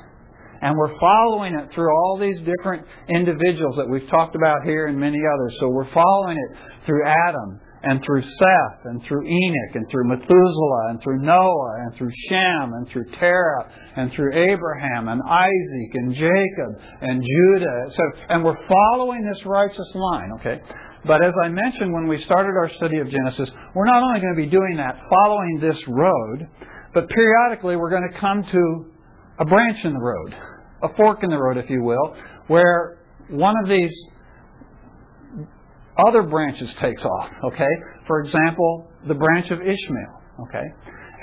[0.62, 5.00] And we're following it through all these different individuals that we've talked about here and
[5.00, 5.56] many others.
[5.58, 10.90] So we're following it through Adam and through Seth, and through Enoch, and through Methuselah,
[10.90, 16.14] and through Noah, and through Shem, and through Terah, and through Abraham, and Isaac, and
[16.14, 17.84] Jacob, and Judah.
[17.96, 20.60] So, and we're following this righteous line, okay?
[21.06, 24.34] But as I mentioned when we started our study of Genesis, we're not only going
[24.36, 26.46] to be doing that, following this road,
[26.92, 28.84] but periodically we're going to come to
[29.38, 30.34] a branch in the road,
[30.82, 32.14] a fork in the road, if you will,
[32.48, 32.98] where
[33.30, 33.92] one of these
[36.06, 37.74] other branches takes off, okay?
[38.06, 40.14] For example, the branch of Ishmael,
[40.48, 40.66] okay?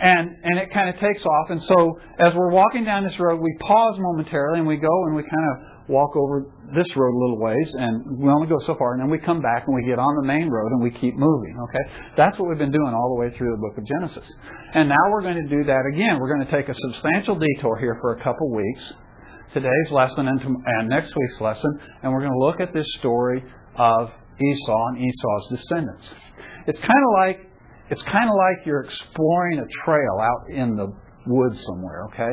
[0.01, 1.49] And, and it kind of takes off.
[1.49, 5.15] And so as we're walking down this road, we pause momentarily and we go and
[5.15, 8.75] we kind of walk over this road a little ways and we only go so
[8.77, 10.91] far and then we come back and we get on the main road and we
[10.91, 12.13] keep moving, okay?
[12.17, 14.27] That's what we've been doing all the way through the book of Genesis.
[14.75, 16.19] And now we're going to do that again.
[16.19, 18.83] We're going to take a substantial detour here for a couple weeks
[19.53, 23.43] today's lesson and, next week's lesson, and we're going to look at this story
[23.75, 26.03] of Esau and Esau's descendants.
[26.67, 27.39] It's kind of like
[27.89, 30.91] it's kind of like you're exploring a trail out in the
[31.25, 32.31] woods somewhere, okay?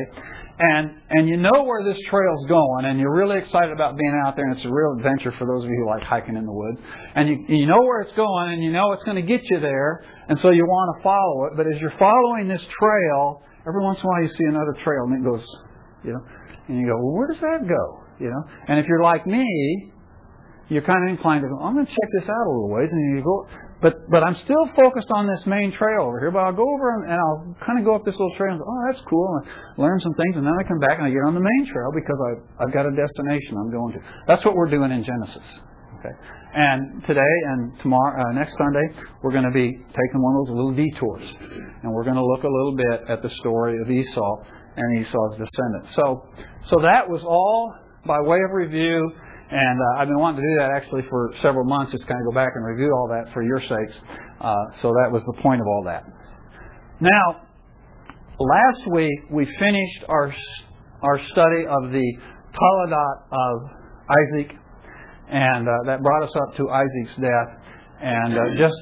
[0.57, 4.35] And and you know where this trail's going, and you're really excited about being out
[4.35, 6.51] there, and it's a real adventure for those of you who like hiking in the
[6.51, 6.79] woods.
[7.15, 9.59] And you you know where it's going, and you know it's going to get you
[9.59, 11.57] there, and so you want to follow it.
[11.57, 15.03] But as you're following this trail, every once in a while you see another trail,
[15.11, 15.43] and it goes,
[16.05, 16.23] you know,
[16.67, 17.83] and you go, well, where does that go?
[18.19, 19.91] You know, and if you're like me,
[20.69, 22.89] you're kind of inclined to go, I'm going to check this out a little ways,
[22.91, 23.45] and you go,
[23.81, 26.31] but but I'm still focused on this main trail over here.
[26.31, 28.59] But I'll go over and, and I'll kind of go up this little trail and
[28.59, 29.45] go, oh, that's cool, and
[29.77, 31.93] learn some things, and then I come back and I get on the main trail
[31.93, 34.01] because I I've got a destination I'm going to.
[34.25, 35.45] That's what we're doing in Genesis.
[36.01, 36.15] Okay,
[36.55, 38.87] and today and tomorrow, uh, next Sunday,
[39.21, 41.25] we're going to be taking one of those little detours,
[41.83, 44.33] and we're going to look a little bit at the story of Esau
[44.77, 45.93] and Esau's descendants.
[45.95, 46.25] So
[46.73, 47.75] so that was all
[48.05, 49.11] by way of review
[49.51, 52.25] and uh, I've been wanting to do that actually for several months, just kind of
[52.25, 53.97] go back and review all that for your sakes.
[54.41, 56.03] Uh, so that was the point of all that.
[56.99, 57.45] Now,
[58.39, 60.33] last week we finished our
[61.01, 62.17] our study of the
[62.55, 63.69] Toledot of
[64.09, 64.55] Isaac,
[65.29, 67.61] and uh, that brought us up to Isaac's death.
[68.01, 68.75] And uh, just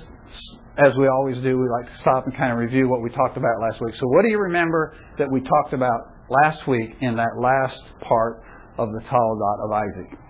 [0.78, 3.38] as we always do, we like to stop and kind of review what we talked
[3.38, 3.96] about last week.
[4.00, 6.00] So, what do you remember that we talked about
[6.30, 8.42] last week in that last part
[8.78, 10.23] of the Toledot of Isaac?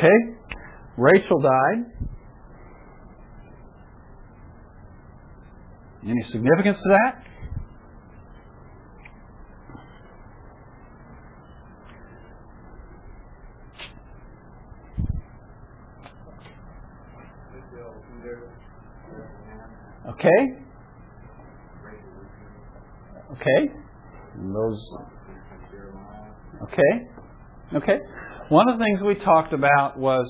[0.00, 0.08] Okay?
[0.96, 1.84] Rachel died.
[6.02, 7.22] Any significance to that?
[20.08, 20.28] Okay?
[23.32, 23.72] Okay?
[24.34, 24.92] And those.
[26.62, 27.08] Okay?
[27.74, 27.98] Okay?
[28.50, 30.26] One of the things we talked about was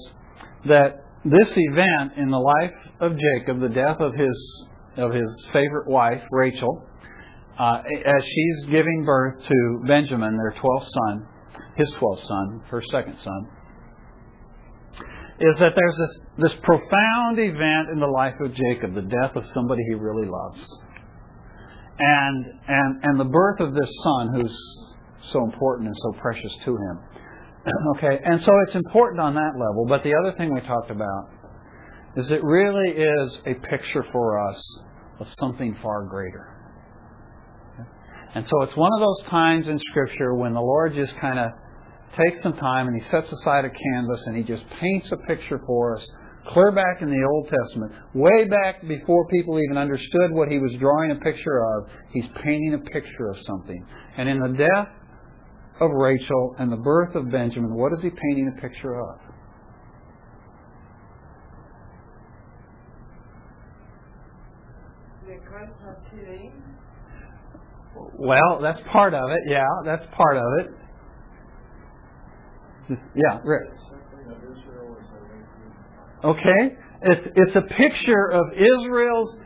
[0.67, 4.37] that this event in the life of Jacob, the death of his
[4.99, 6.85] of his favorite wife, Rachel,
[7.59, 11.27] uh, as she's giving birth to Benjamin, their twelfth son,
[11.77, 13.49] his twelfth son, her second son,
[15.41, 19.45] is that there's this, this profound event in the life of Jacob, the death of
[19.55, 20.61] somebody he really loves.
[21.99, 24.57] And, and, and the birth of this son who's
[25.33, 26.99] so important and so precious to him.
[27.97, 29.87] okay, and so it's important on that level.
[29.89, 31.31] But the other thing we talked about
[32.17, 34.63] is it really is a picture for us
[35.21, 36.57] of something far greater.
[38.35, 41.51] And so it's one of those times in Scripture when the Lord just kind of
[42.17, 45.61] takes some time and He sets aside a canvas and He just paints a picture
[45.67, 46.07] for us,
[46.49, 50.73] clear back in the Old Testament, way back before people even understood what He was
[50.79, 51.91] drawing a picture of.
[52.13, 53.85] He's painting a picture of something.
[54.17, 54.89] And in the death
[55.81, 59.19] of Rachel and the birth of Benjamin, what is He painting a picture of?
[68.19, 69.41] Well, that's part of it.
[69.49, 70.71] Yeah, that's part of it.
[73.15, 73.71] Yeah, Rick.
[76.23, 79.37] Okay, it's it's a picture of Israel's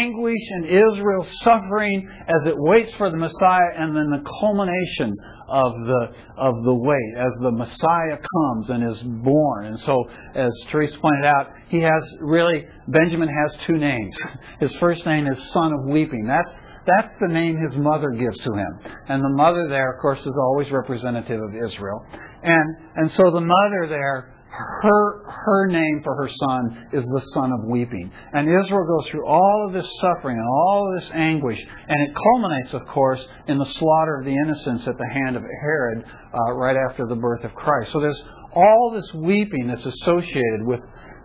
[0.00, 5.14] anguish and Israel's suffering as it waits for the Messiah, and then the culmination
[5.52, 6.06] of the
[6.38, 9.66] of the wait as the Messiah comes and is born.
[9.66, 14.16] And so, as Teresa pointed out, he has really Benjamin has two names.
[14.60, 16.26] His first name is Son of Weeping.
[16.26, 16.50] That's
[16.86, 18.80] that's the name his mother gives to him.
[19.08, 22.04] And the mother there, of course, is always representative of Israel.
[22.42, 27.52] And, and so the mother there, her, her name for her son is the son
[27.52, 28.10] of weeping.
[28.34, 31.58] And Israel goes through all of this suffering and all of this anguish.
[31.88, 35.42] And it culminates, of course, in the slaughter of the innocents at the hand of
[35.62, 37.92] Herod uh, right after the birth of Christ.
[37.92, 38.22] So there's
[38.54, 40.80] all this weeping that's associated with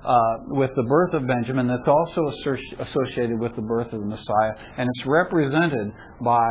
[0.05, 2.31] uh, with the birth of Benjamin that's also
[2.79, 6.47] associated with the birth of the Messiah, and it's represented by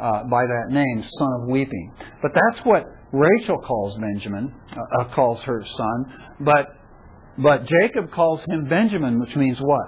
[0.00, 1.92] uh, by that name, son of weeping.
[2.22, 6.04] But that's what Rachel calls Benjamin, uh, uh calls her son.
[6.40, 6.66] But
[7.38, 9.86] but Jacob calls him Benjamin, which means what?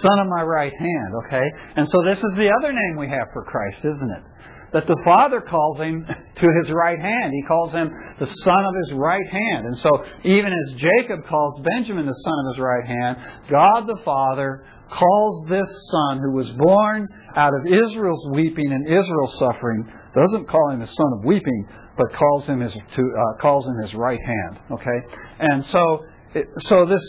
[0.00, 1.14] Son of my right hand.
[1.26, 1.44] Okay,
[1.76, 4.22] and so this is the other name we have for Christ, isn't it?
[4.72, 6.04] that the Father calls him
[6.36, 7.32] to his right hand.
[7.32, 9.66] He calls him the son of his right hand.
[9.66, 9.90] And so,
[10.24, 13.16] even as Jacob calls Benjamin the son of his right hand,
[13.50, 19.38] God the Father calls this son who was born out of Israel's weeping and Israel's
[19.38, 23.66] suffering, doesn't call him the son of weeping, but calls him his, to, uh, calls
[23.66, 24.58] him his right hand.
[24.72, 24.98] Okay?
[25.40, 27.02] And so, it, so this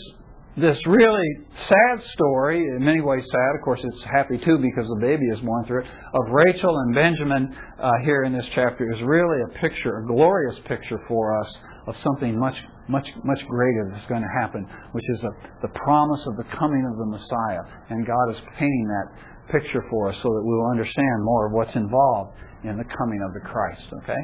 [0.60, 1.28] this really
[1.68, 5.38] sad story, in many ways sad, of course it's happy too because the baby is
[5.40, 9.58] born through it, of Rachel and Benjamin uh, here in this chapter is really a
[9.60, 12.56] picture, a glorious picture for us of something much,
[12.88, 15.30] much, much greater that's going to happen, which is a,
[15.62, 17.62] the promise of the coming of the Messiah.
[17.90, 21.52] And God is painting that picture for us so that we will understand more of
[21.52, 23.86] what's involved in the coming of the Christ.
[24.02, 24.22] Okay?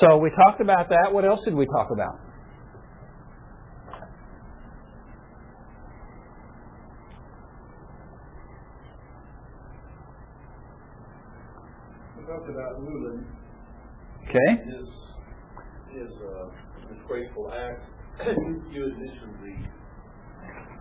[0.00, 1.12] So we talked about that.
[1.12, 2.18] What else did we talk about?
[12.16, 12.72] We talked about.
[14.28, 14.62] Okay.
[14.64, 14.88] His
[15.92, 17.91] his uh, disgraceful act.
[18.72, 19.56] You had mentioned the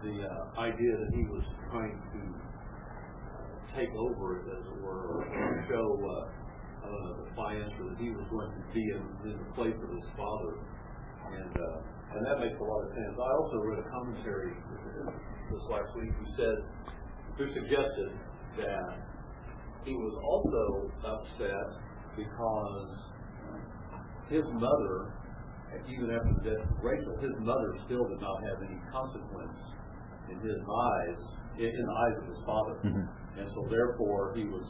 [0.04, 5.22] the uh, idea that he was trying to uh, take over it, as it were,
[5.22, 9.50] or show uh, uh, defiance, or that he was going to be in, in the
[9.54, 10.58] place of his father,
[11.32, 13.16] and uh, and that makes a lot of sense.
[13.16, 14.52] I also read a commentary
[15.52, 16.58] this last week who said,
[17.38, 18.12] who suggested
[18.60, 19.00] that
[19.86, 21.68] he was also upset
[22.18, 22.90] because
[24.30, 25.14] his mother,
[25.88, 29.58] even after the death of Rachel, his mother still did not have any consequence
[30.30, 31.20] in his eyes,
[31.60, 32.76] in the eyes of his father.
[32.84, 33.40] Mm-hmm.
[33.40, 34.68] And so therefore he was,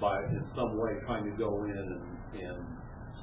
[0.00, 2.02] by in some way, trying to go in and,
[2.40, 2.58] and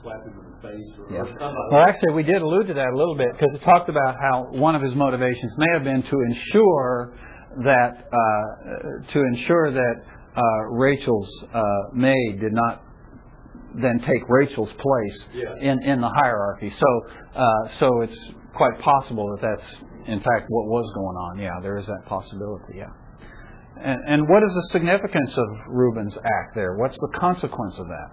[0.01, 1.25] slap him in the face or, yeah.
[1.71, 4.47] Well, actually, we did allude to that a little bit because it talked about how
[4.51, 7.17] one of his motivations may have been to ensure
[7.63, 9.95] that uh, to ensure that
[10.35, 11.61] uh, Rachel's uh,
[11.93, 12.84] maid did not
[13.81, 15.71] then take Rachel's place yeah.
[15.71, 16.73] in, in the hierarchy.
[16.79, 17.45] So, uh,
[17.79, 18.17] so it's
[18.55, 21.39] quite possible that that's in fact what was going on.
[21.39, 22.77] Yeah, there is that possibility.
[22.77, 22.91] Yeah.
[23.77, 26.75] And, and what is the significance of Reuben's act there?
[26.75, 28.09] What's the consequence of that?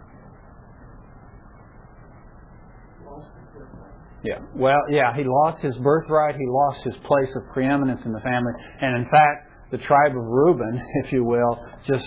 [4.24, 4.38] Yeah.
[4.54, 6.36] Well, yeah, he lost his birthright.
[6.36, 8.52] He lost his place of preeminence in the family.
[8.80, 12.04] And in fact, the tribe of Reuben, if you will, just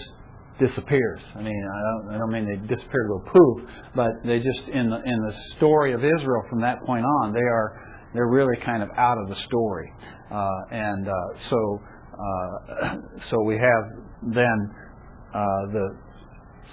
[0.60, 1.22] disappears.
[1.36, 4.68] I mean, I don't, I don't mean they disappear to a poof, but they just
[4.72, 7.82] in the in the story of Israel from that point on, they are
[8.14, 9.92] they're really kind of out of the story,
[10.32, 11.14] uh, and uh,
[11.50, 11.82] so
[12.14, 12.96] uh,
[13.30, 13.84] so we have
[14.34, 14.72] then
[15.34, 15.98] uh, the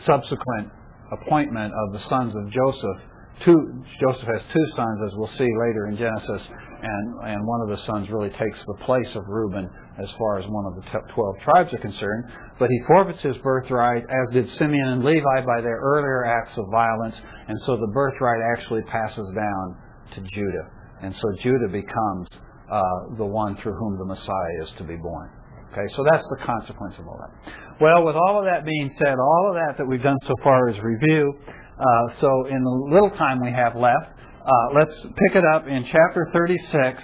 [0.06, 0.70] subsequent
[1.12, 3.08] appointment of the sons of Joseph.
[3.44, 6.42] Two, Joseph has two sons, as we'll see later in Genesis,
[6.82, 9.70] and, and one of the sons really takes the place of Reuben
[10.02, 10.82] as far as one of the
[11.14, 12.24] 12 tribes are concerned.
[12.58, 16.66] But he forfeits his birthright, as did Simeon and Levi, by their earlier acts of
[16.70, 17.14] violence,
[17.48, 19.76] and so the birthright actually passes down
[20.14, 20.66] to Judah.
[21.02, 22.28] And so Judah becomes
[22.70, 25.30] uh, the one through whom the Messiah is to be born.
[25.72, 27.52] Okay, so that's the consequence of all that.
[27.80, 30.68] Well, with all of that being said, all of that that we've done so far
[30.68, 31.32] is review.
[31.48, 35.84] Uh, so in the little time we have left, uh, let's pick it up in
[35.86, 37.00] chapter 36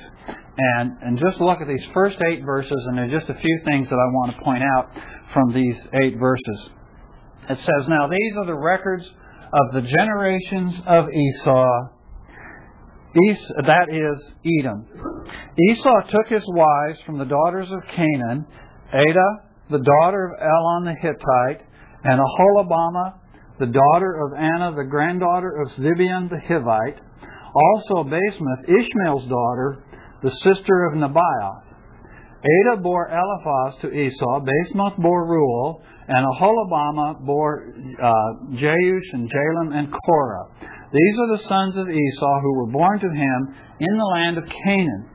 [0.58, 3.88] and, and just look at these first eight verses, and there's just a few things
[3.88, 4.90] that I want to point out
[5.32, 6.70] from these eight verses.
[7.48, 11.88] It says, Now these are the records of the generations of Esau.
[13.30, 14.86] Es- that is Edom.
[15.70, 18.44] Esau took his wives from the daughters of Canaan,
[18.92, 21.66] Adah, the daughter of Elon the Hittite,
[22.04, 23.14] and Aholibamah,
[23.60, 26.98] the daughter of Anah, the granddaughter of Zibeon the Hivite,
[27.54, 29.84] also Basemath, Ishmael's daughter,
[30.22, 31.62] the sister of Nebaioth.
[32.38, 38.12] Adah bore Eliphaz to Esau, Basemath bore Reuel, and Aholibamah bore uh,
[38.54, 40.46] Jeush and Jalam and Korah.
[40.92, 44.44] These are the sons of Esau who were born to him in the land of
[44.64, 45.10] Canaan.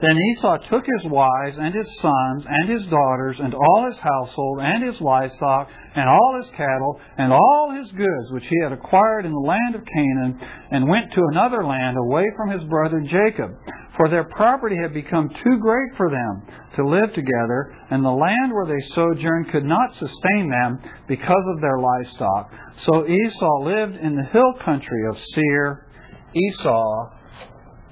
[0.00, 4.60] Then Esau took his wives and his sons and his daughters and all his household
[4.62, 9.26] and his livestock and all his cattle and all his goods which he had acquired
[9.26, 10.40] in the land of Canaan
[10.70, 13.50] and went to another land away from his brother Jacob.
[13.98, 18.52] For their property had become too great for them to live together, and the land
[18.52, 20.78] where they sojourned could not sustain them
[21.08, 22.50] because of their livestock.
[22.86, 25.86] So Esau lived in the hill country of Seir.
[26.32, 27.10] Esau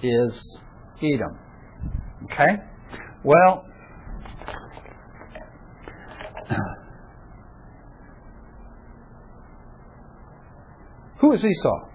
[0.02, 0.58] is
[1.02, 1.47] Edom.
[2.24, 2.56] Okay?
[3.24, 3.64] Well,
[11.20, 11.88] who is Esau?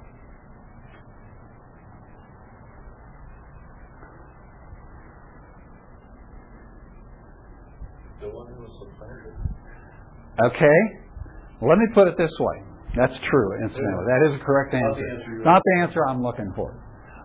[10.45, 10.80] Okay?
[11.61, 12.63] Let me put it this way.
[12.95, 14.05] That's true, incidentally.
[14.07, 15.41] That is a correct answer.
[15.43, 16.76] Not the answer I'm looking for.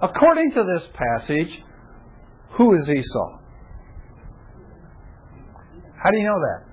[0.03, 1.63] According to this passage,
[2.59, 3.39] who is Esau?
[6.03, 6.69] How do you know that?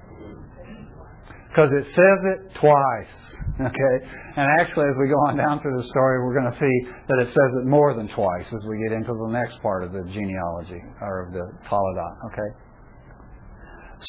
[1.49, 3.15] Because it says it twice.
[3.61, 3.95] Okay?
[4.35, 7.19] And actually, as we go on down through the story, we're going to see that
[7.21, 10.03] it says it more than twice as we get into the next part of the
[10.11, 12.15] genealogy, or of the Toledot.
[12.33, 12.49] Okay?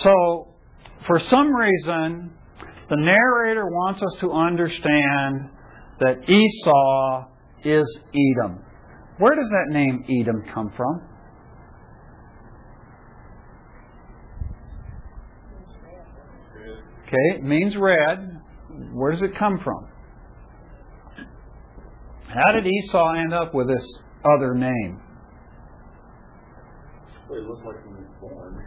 [0.02, 0.54] So,
[1.06, 2.32] for some reason,
[2.88, 5.50] the narrator wants us to understand
[6.00, 7.24] that Esau
[7.64, 8.64] is Edom.
[9.18, 11.15] Where does that name Edom come from?
[17.06, 18.40] Okay, it means red.
[18.92, 19.88] Where does it come from?
[22.28, 23.84] How did Esau end up with this
[24.24, 25.00] other name?
[27.28, 28.64] Well, it looked like he was born.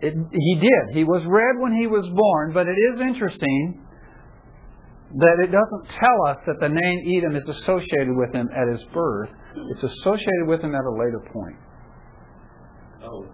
[0.00, 0.96] It, he did.
[0.96, 3.82] He was red when he was born, but it is interesting
[5.16, 8.82] that it doesn't tell us that the name Edom is associated with him at his
[8.92, 9.30] birth.
[9.70, 11.56] It's associated with him at a later point.
[13.04, 13.26] Oh,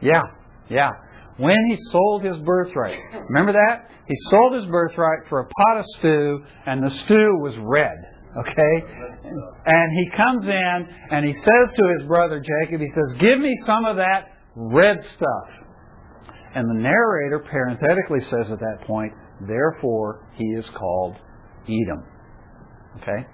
[0.00, 0.22] Yeah,
[0.68, 0.90] yeah.
[1.38, 2.98] When he sold his birthright.
[3.28, 3.90] Remember that?
[4.06, 7.96] He sold his birthright for a pot of stew, and the stew was red.
[8.36, 8.84] Okay?
[9.66, 13.56] And he comes in and he says to his brother Jacob, he says, Give me
[13.66, 15.48] some of that red stuff.
[16.54, 19.12] And the narrator parenthetically says at that point,
[19.46, 21.16] Therefore he is called
[21.64, 22.04] Edom.
[23.02, 23.26] Okay?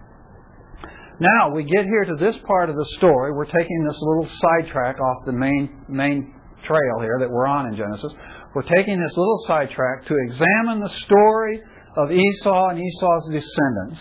[1.20, 3.32] Now we get here to this part of the story.
[3.32, 6.33] We're taking this little sidetrack off the main main
[6.64, 8.12] trail here that we're on in Genesis.
[8.54, 11.60] We're taking this little sidetrack to examine the story
[11.96, 14.00] of Esau and Esau's descendants.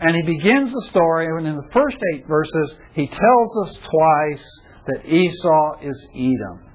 [0.00, 4.44] And he begins the story, and in the first eight verses, he tells us twice
[4.86, 6.72] that Esau is Edom.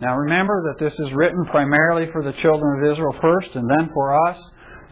[0.00, 3.90] Now remember that this is written primarily for the children of Israel first and then
[3.94, 4.36] for us.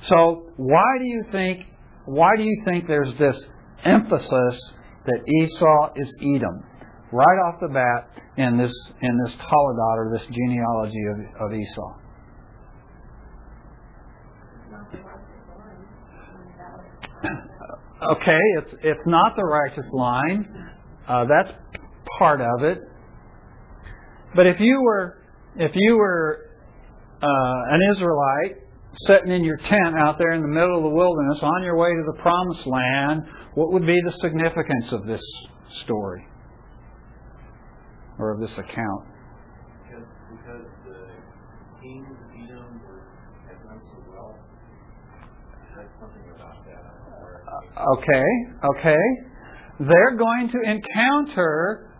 [0.08, 1.66] So why do you think
[2.06, 3.36] why do you think there's this
[3.84, 4.60] emphasis
[5.06, 6.64] that Esau is Edom?
[7.12, 11.94] Right off the bat in this in this Toledot or this genealogy of, of Esau.
[18.02, 20.48] Okay, it's it's not the righteous line.
[21.06, 21.50] Uh, that's
[22.18, 22.78] part of it.
[24.34, 25.18] but if you were
[25.56, 26.48] if you were
[27.22, 28.56] uh, an Israelite
[29.06, 31.90] sitting in your tent out there in the middle of the wilderness on your way
[31.90, 33.22] to the promised land,
[33.54, 35.20] what would be the significance of this
[35.84, 36.24] story
[38.20, 39.02] or of this account?
[39.88, 41.08] Because, because the
[41.80, 43.08] kings of Edom were,
[43.48, 44.36] had done so well.
[45.74, 46.82] Said something about that.
[47.76, 48.24] Uh, okay,
[48.78, 49.02] okay.
[49.80, 51.90] They're going to encounter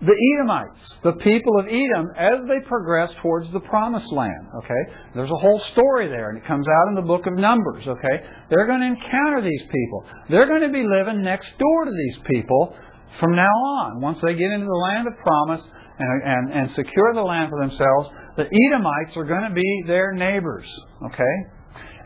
[0.00, 4.46] the Edomites, the people of Edom, as they progress towards the promised land.
[4.62, 4.82] Okay?
[5.14, 7.82] There's a whole story there, and it comes out in the book of Numbers.
[7.86, 8.22] Okay?
[8.50, 10.04] They're going to encounter these people.
[10.30, 12.76] They're going to be living next door to these people
[13.20, 13.42] from now
[13.80, 14.00] on.
[14.00, 15.62] Once they get into the land of promise
[15.98, 20.12] and, and, and secure the land for themselves, the Edomites are going to be their
[20.12, 20.66] neighbors.
[21.04, 21.34] Okay?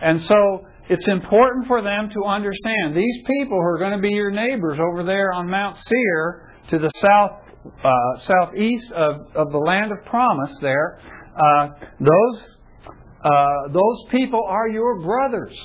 [0.01, 4.15] And so it's important for them to understand these people who are going to be
[4.15, 7.43] your neighbors over there on Mount Seir to the south
[7.85, 7.91] uh,
[8.27, 10.99] southeast of, of the land of promise there,
[11.37, 11.69] uh,
[12.01, 12.43] those,
[13.25, 15.57] uh, those people are your brothers.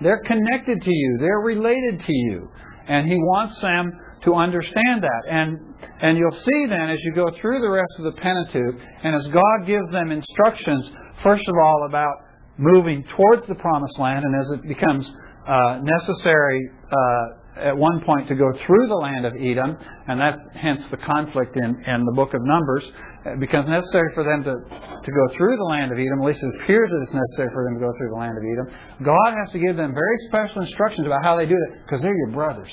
[0.00, 1.16] They're connected to you.
[1.18, 2.50] They're related to you.
[2.88, 5.22] And he wants them to understand that.
[5.30, 5.58] And,
[6.02, 9.26] and you'll see then as you go through the rest of the Pentateuch, and as
[9.32, 10.90] God gives them instructions,
[11.22, 12.14] first of all, about
[12.58, 15.06] moving towards the promised land, and as it becomes
[15.46, 20.36] uh, necessary uh, at one point to go through the land of Edom, and that
[20.54, 22.84] hence the conflict in, in the book of Numbers.
[23.24, 26.42] It becomes necessary for them to, to go through the land of Edom, at least
[26.42, 28.66] it appears that it's necessary for them to go through the land of Edom.
[29.04, 32.16] God has to give them very special instructions about how they do that, because they're
[32.26, 32.72] your brothers.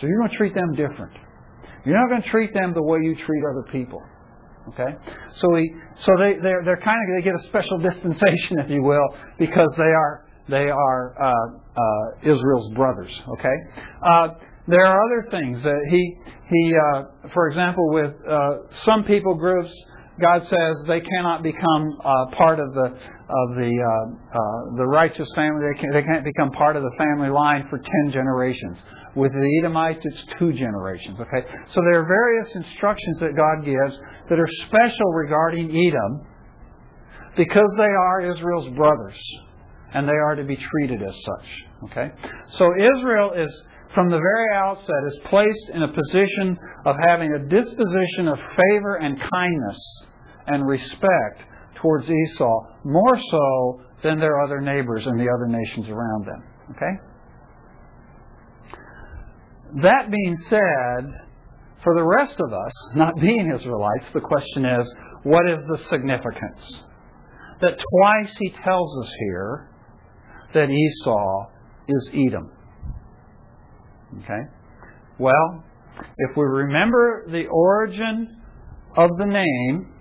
[0.00, 1.12] So you're going to treat them different.
[1.84, 4.02] You're not going to treat them the way you treat other people.
[4.68, 4.94] Okay,
[5.36, 5.74] so we,
[6.04, 9.70] so they they're, they're kind of they get a special dispensation, if you will, because
[9.78, 13.10] they are they are uh, uh, Israel's brothers.
[13.38, 13.54] Okay.
[14.02, 14.28] Uh,
[14.66, 16.16] there are other things that he
[16.48, 17.02] he, uh,
[17.34, 18.50] for example, with uh,
[18.84, 19.70] some people groups,
[20.20, 23.72] God says they cannot become uh, part of the of the
[24.76, 25.68] the righteous family.
[25.72, 28.78] They, can, they can't become part of the family line for ten generations.
[29.18, 31.18] With the Edomites, it's two generations.
[31.18, 31.42] Okay,
[31.74, 33.98] so there are various instructions that God gives
[34.30, 36.24] that are special regarding Edom
[37.36, 39.18] because they are Israel's brothers
[39.94, 41.90] and they are to be treated as such.
[41.90, 42.12] Okay?
[42.58, 43.50] So Israel is,
[43.94, 48.96] from the very outset, is placed in a position of having a disposition of favor
[49.00, 49.80] and kindness
[50.46, 51.42] and respect
[51.80, 56.42] towards Esau, more so than their other neighbors and the other nations around them.
[56.76, 56.94] Okay?
[59.82, 61.12] That being said,
[61.84, 64.88] for the rest of us, not being Israelites, the question is,
[65.24, 66.82] what is the significance?
[67.60, 69.70] That twice he tells us here
[70.54, 71.46] that Esau
[71.88, 72.50] is Edom.
[74.22, 74.40] Okay?
[75.18, 75.64] Well,
[76.16, 78.40] if we remember the origin
[78.96, 79.92] of the name,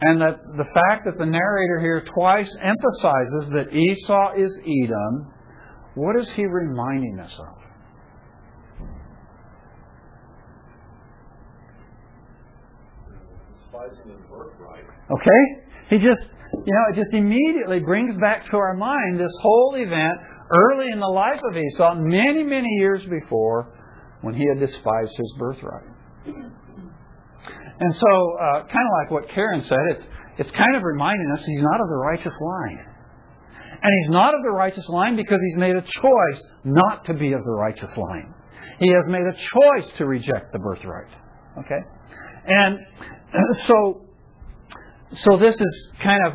[0.00, 5.32] and that the fact that the narrator here twice emphasizes that Esau is Edom,
[5.94, 7.57] what is he reminding us of?
[15.10, 15.42] Okay?
[15.90, 16.28] He just
[16.64, 20.18] you know, it just immediately brings back to our mind this whole event
[20.50, 23.74] early in the life of Esau, many, many years before,
[24.22, 25.88] when he had despised his birthright.
[27.80, 30.02] And so, uh, kind of like what Karen said, it's,
[30.38, 32.84] it's kind of reminding us he's not of the righteous line.
[33.80, 37.32] And he's not of the righteous line because he's made a choice not to be
[37.32, 38.34] of the righteous line.
[38.80, 41.12] He has made a choice to reject the birthright.
[41.58, 41.78] Okay?
[42.46, 42.78] And
[43.66, 44.02] so,
[45.24, 46.32] so this is kind of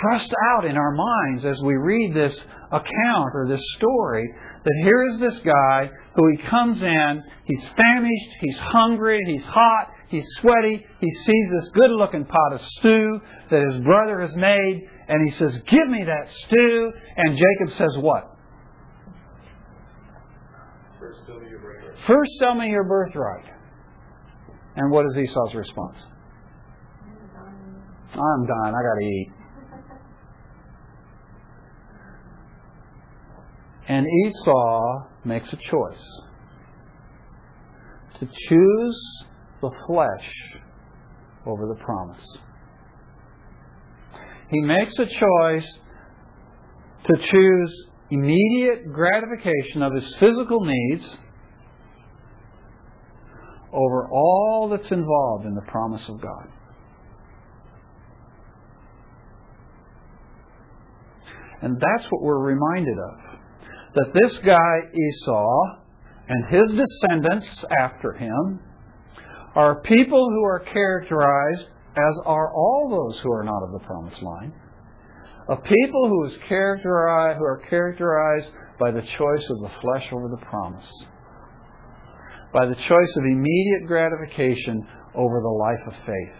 [0.00, 2.34] thrust out in our minds as we read this
[2.72, 4.28] account or this story
[4.64, 9.92] that here is this guy who he comes in, he's famished, he's hungry, he's hot,
[10.08, 14.88] he's sweaty, he sees this good looking pot of stew that his brother has made,
[15.08, 16.92] and he says, Give me that stew.
[17.16, 18.24] And Jacob says, What?
[20.98, 21.98] First, sell me your birthright.
[22.08, 23.44] First, sell me your birthright.
[24.76, 25.96] And what is Esau's response?
[28.12, 28.68] I'm done.
[28.68, 29.32] I got to eat.
[33.88, 36.04] And Esau makes a choice
[38.20, 39.24] to choose
[39.60, 40.32] the flesh
[41.46, 42.26] over the promise.
[44.50, 45.68] He makes a choice
[47.06, 51.04] to choose immediate gratification of his physical needs
[53.76, 56.48] over all that's involved in the promise of God.
[61.62, 63.26] And that's what we're reminded of
[63.94, 65.62] that this guy Esau
[66.28, 67.48] and his descendants
[67.78, 68.60] after him
[69.54, 74.22] are people who are characterized, as are all those who are not of the promised
[74.22, 74.52] line,
[75.48, 78.48] a people who, is characterized, who are characterized
[78.78, 80.86] by the choice of the flesh over the promise,
[82.56, 84.80] by the choice of immediate gratification
[85.14, 86.36] over the life of faith.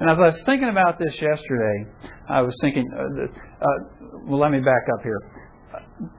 [0.00, 1.84] And as I was thinking about this yesterday,
[2.30, 3.66] I was thinking, uh, uh,
[4.24, 5.20] well, let me back up here.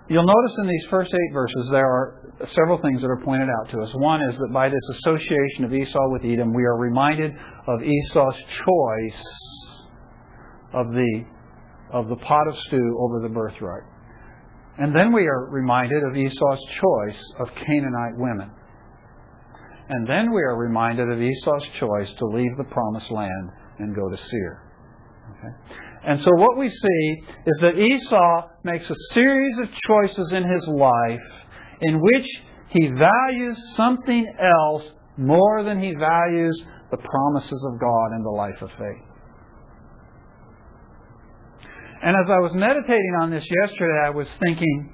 [0.09, 2.21] You'll notice in these first eight verses there are
[2.53, 3.89] several things that are pointed out to us.
[3.95, 7.31] One is that by this association of Esau with Edom, we are reminded
[7.67, 9.23] of Esau's choice
[10.73, 11.25] of the
[11.91, 13.83] of the pot of stew over the birthright.
[14.77, 18.51] And then we are reminded of Esau's choice of Canaanite women.
[19.89, 23.49] And then we are reminded of Esau's choice to leave the promised land
[23.79, 24.63] and go to Seir.
[25.31, 25.81] Okay?
[26.05, 30.67] And so what we see is that Esau makes a series of choices in his
[30.67, 31.19] life
[31.81, 32.25] in which
[32.69, 34.83] he values something else
[35.17, 39.10] more than he values the promises of God and the life of faith.
[42.03, 44.93] And as I was meditating on this yesterday, I was thinking,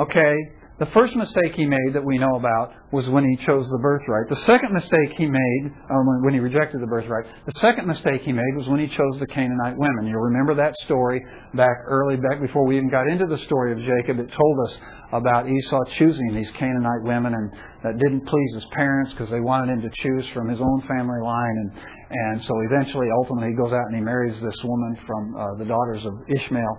[0.00, 0.34] okay,
[0.78, 4.30] the first mistake he made that we know about was when he chose the birthright.
[4.30, 8.22] The second mistake he made, uh, or when he rejected the birthright, the second mistake
[8.22, 10.06] he made was when he chose the Canaanite women.
[10.06, 11.20] You'll remember that story
[11.52, 14.20] back early, back before we even got into the story of Jacob.
[14.20, 14.78] It told us
[15.12, 19.72] about Esau choosing these Canaanite women, and that didn't please his parents because they wanted
[19.72, 21.72] him to choose from his own family line.
[22.10, 25.64] And, so eventually, ultimately, he goes out and he marries this woman from uh, the
[25.64, 26.78] daughters of Ishmael.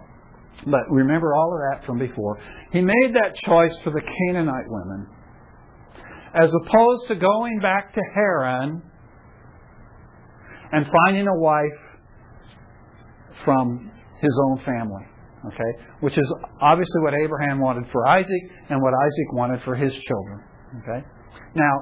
[0.66, 2.40] But remember all of that from before.
[2.72, 5.08] He made that choice for the Canaanite women
[6.34, 8.82] as opposed to going back to Haran
[10.72, 11.80] and finding a wife
[13.46, 15.04] from his own family.
[15.48, 15.84] Okay?
[16.02, 16.26] Which is
[16.62, 20.44] obviously what Abraham wanted for Isaac and what Isaac wanted for his children.
[20.84, 21.06] Okay?
[21.56, 21.74] Now,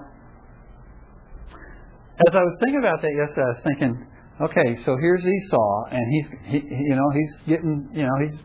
[2.25, 3.93] as I was thinking about that yesterday, I was thinking,
[4.41, 8.37] okay, so here's Esau, and he's, he, you know, he's getting, you know, he's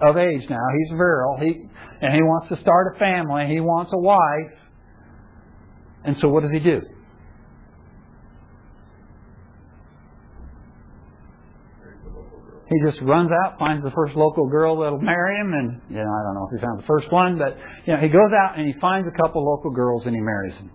[0.00, 0.64] of age now.
[0.78, 1.36] He's virile.
[1.40, 1.68] He,
[2.00, 3.46] and he wants to start a family.
[3.46, 4.58] He wants a wife.
[6.04, 6.82] And so what does he do?
[12.68, 16.10] He just runs out, finds the first local girl that'll marry him, and you know,
[16.10, 17.56] I don't know if he found the first one, but
[17.86, 20.54] you know, he goes out and he finds a couple local girls and he marries
[20.54, 20.70] them.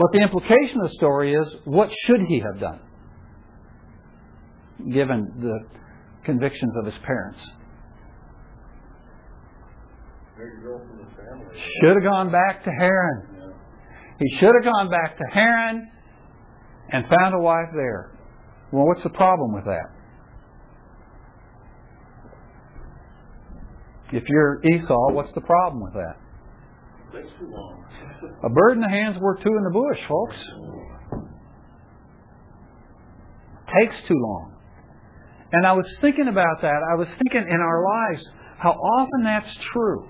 [0.00, 2.80] But the implication of the story is what should he have done,
[4.90, 5.58] given the
[6.24, 7.38] convictions of his parents?
[11.82, 13.52] Should have gone back to Haran.
[14.18, 15.90] He should have gone back to Haran
[16.92, 18.12] and found a wife there.
[18.72, 19.90] Well, what's the problem with that?
[24.14, 26.16] If you're Esau, what's the problem with that?
[27.12, 27.84] Too long.
[28.44, 30.36] A bird in the hand's worth two in the bush, folks.
[33.78, 34.54] Takes too long.
[35.52, 36.80] And I was thinking about that.
[36.92, 40.08] I was thinking in our lives how often that's true.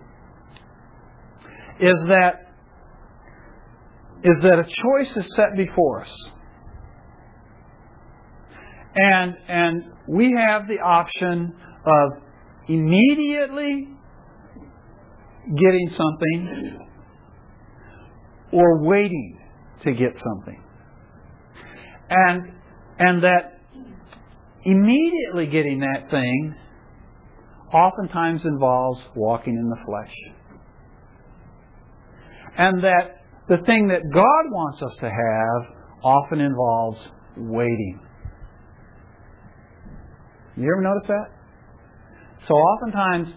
[1.81, 2.35] Is that
[4.23, 6.31] is that a choice is set before us.
[8.95, 11.55] And and we have the option
[11.87, 12.11] of
[12.69, 13.89] immediately
[15.57, 16.90] getting something
[18.53, 19.39] or waiting
[19.85, 20.63] to get something.
[22.11, 22.53] And,
[22.99, 23.61] and that
[24.65, 26.55] immediately getting that thing
[27.73, 30.15] oftentimes involves walking in the flesh.
[32.59, 38.01] And that the thing that God wants us to have often involves waiting.
[40.57, 42.47] You ever notice that?
[42.49, 43.29] So oftentimes,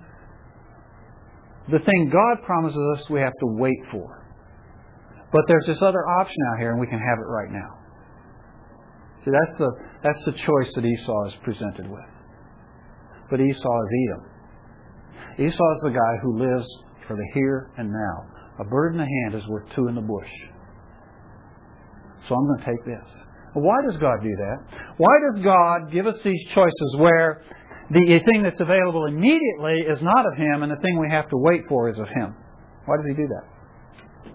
[1.71, 4.22] the thing God promises us we have to wait for.
[5.33, 7.83] But there's this other option out here, and we can have it right now.
[9.25, 9.69] See, that's the,
[10.03, 12.05] that's the choice that Esau is presented with.
[13.31, 14.23] But Esau is Edom.
[15.39, 16.67] Esau is the guy who lives
[17.07, 18.15] for the here and now.
[18.59, 20.29] A bird in the hand is worth two in the bush.
[22.29, 23.09] So I'm going to take this.
[23.53, 24.57] Why does God do that?
[24.97, 27.41] Why does God give us these choices where
[27.89, 31.37] the thing that's available immediately is not of Him and the thing we have to
[31.37, 32.35] wait for is of Him?
[32.85, 33.52] Why does He do that?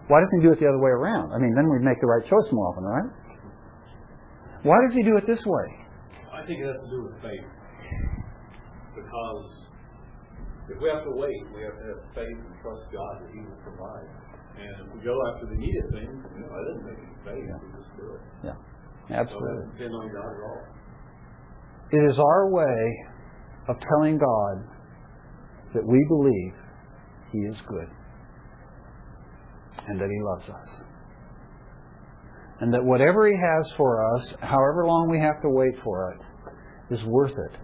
[0.09, 1.32] Why doesn't he do it the other way around?
[1.32, 3.11] I mean, then we'd make the right choice more often, right?
[4.62, 5.66] Why does he do it this way?
[6.32, 7.47] I think it has to do with faith.
[8.97, 9.68] Because
[10.68, 13.41] if we have to wait, we have to have faith and trust God that He
[13.41, 14.09] will provide.
[14.59, 17.45] And if we go after the immediate thing, you know, I didn't make any faith.
[17.47, 17.59] Yeah.
[17.62, 18.22] We just do it.
[18.45, 18.59] Yeah,
[19.14, 19.64] absolutely.
[19.64, 20.62] So depend on God at all.
[21.91, 22.80] It is our way
[23.68, 24.57] of telling God
[25.74, 26.53] that we believe
[27.32, 27.89] He is good.
[29.87, 30.85] And that He loves us.
[32.61, 36.95] And that whatever He has for us, however long we have to wait for it,
[36.95, 37.59] is worth it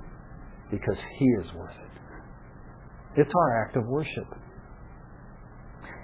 [0.70, 3.20] because He is worth it.
[3.20, 4.26] It's our act of worship.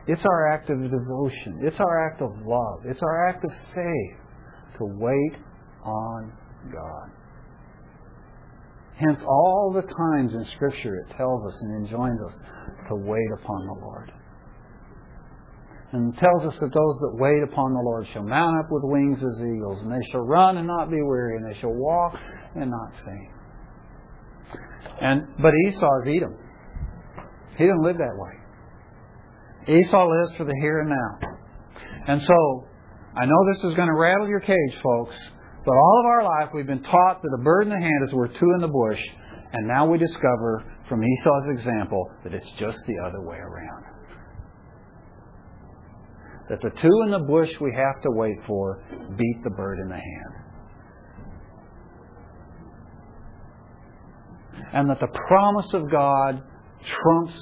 [0.06, 1.60] It's our act of devotion.
[1.62, 2.80] It's our act of love.
[2.84, 4.18] It's our act of faith
[4.78, 5.36] to wait
[5.84, 6.32] on
[6.72, 7.10] God.
[8.96, 12.34] Hence, all the times in Scripture it tells us and enjoins us
[12.88, 14.12] to wait upon the Lord.
[15.92, 19.18] And tells us that those that wait upon the Lord shall mount up with wings
[19.18, 22.14] as eagles, and they shall run and not be weary, and they shall walk
[22.54, 23.30] and not faint.
[25.00, 26.36] And but Esau is Edom.
[27.56, 29.80] He didn't live that way.
[29.80, 31.28] Esau lives for the here and now.
[32.06, 32.64] And so,
[33.16, 35.14] I know this is going to rattle your cage, folks,
[35.64, 38.14] but all of our life we've been taught that a bird in the hand is
[38.14, 39.00] worth two in the bush,
[39.52, 43.84] and now we discover from Esau's example that it's just the other way around.
[46.50, 48.82] That the two in the bush we have to wait for
[49.16, 50.34] beat the bird in the hand.
[54.72, 56.42] And that the promise of God
[57.02, 57.38] trumps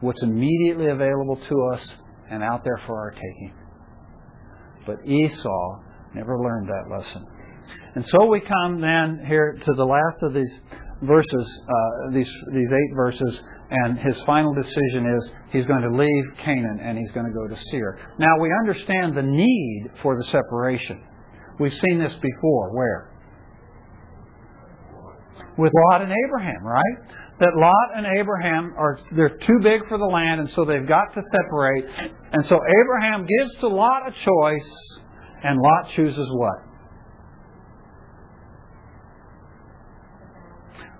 [0.00, 1.80] what's immediately available to us
[2.30, 3.54] and out there for our taking.
[4.86, 5.80] But Esau
[6.14, 7.26] never learned that lesson.
[7.94, 10.60] And so we come then here to the last of these
[11.02, 16.24] verses, uh, these these eight verses, and his final decision is he's going to leave
[16.44, 17.98] Canaan and he's going to go to Seir.
[18.18, 21.02] Now we understand the need for the separation.
[21.58, 22.76] We've seen this before.
[22.76, 23.12] Where?
[25.58, 27.16] With Lot and Abraham, right?
[27.40, 31.12] That Lot and Abraham are they're too big for the land, and so they've got
[31.14, 31.84] to separate.
[32.32, 34.72] And so Abraham gives to Lot a choice,
[35.42, 36.56] and Lot chooses what?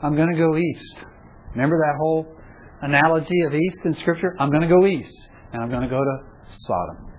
[0.02, 1.06] I'm going to go east.
[1.52, 2.36] Remember that whole
[2.82, 4.34] analogy of east in Scripture?
[4.38, 5.16] I'm going to go east,
[5.52, 6.16] and I'm going to go to
[6.66, 7.12] Sodom.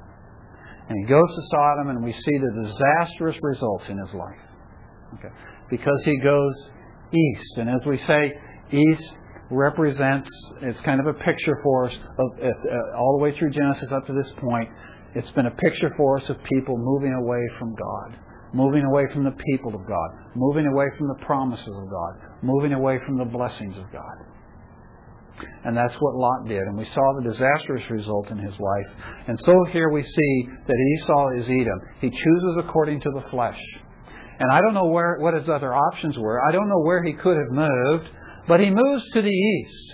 [0.90, 4.40] And he goes to Sodom, and we see the disastrous results in his life.
[5.16, 5.34] Okay.
[5.70, 6.54] Because he goes
[7.12, 7.58] east.
[7.58, 8.34] And as we say,
[8.72, 9.04] east
[9.52, 10.30] represents,
[10.62, 14.06] it's kind of a picture for us of uh, all the way through Genesis up
[14.08, 14.70] to this point.
[15.16, 18.20] It's been a picture for us of people moving away from God
[18.54, 22.74] moving away from the people of God, moving away from the promises of God, moving
[22.74, 24.16] away from the blessings of God.
[25.66, 26.62] And that's what Lot did.
[26.62, 28.90] And we saw the disastrous result in his life.
[29.28, 31.80] And so here we see that Esau is Edom.
[32.02, 33.60] He chooses according to the flesh.
[34.40, 36.40] And I don't know where what his other options were.
[36.48, 38.10] I don't know where he could have moved,
[38.48, 39.94] but he moves to the east.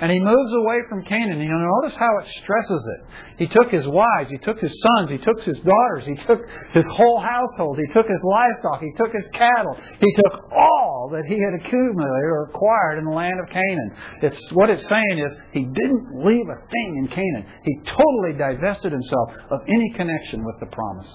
[0.00, 1.40] And he moves away from Canaan.
[1.42, 3.00] You notice how it stresses it.
[3.42, 6.38] He took his wives, he took his sons, he took his daughters, he took
[6.74, 11.26] his whole household, he took his livestock, he took his cattle, he took all that
[11.26, 13.90] he had accumulated or acquired in the land of Canaan.
[14.22, 17.44] It's what it's saying is he didn't leave a thing in Canaan.
[17.66, 21.10] He totally divested himself of any connection with the promise.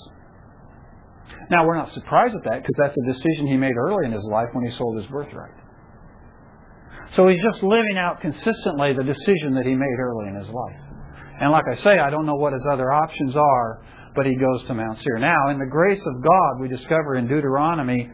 [1.50, 4.28] Now we're not surprised at that because that's a decision he made early in his
[4.32, 5.63] life when he sold his birthright.
[7.16, 10.80] So he's just living out consistently the decision that he made early in his life.
[11.40, 13.86] And like I say, I don't know what his other options are,
[14.16, 15.20] but he goes to Mount Seir.
[15.20, 18.10] Now, in the grace of God, we discover in Deuteronomy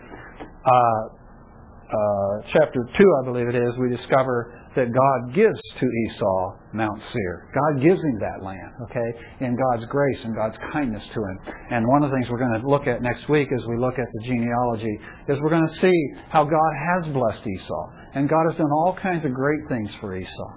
[0.66, 6.56] uh, uh, chapter 2, I believe it is, we discover that God gives to Esau
[6.74, 7.50] Mount Seir.
[7.54, 11.40] God gives him that land, okay, in God's grace and God's kindness to him.
[11.72, 13.98] And one of the things we're going to look at next week as we look
[13.98, 15.98] at the genealogy is we're going to see
[16.30, 17.99] how God has blessed Esau.
[18.16, 20.52] And God has done all kinds of great things for Esau.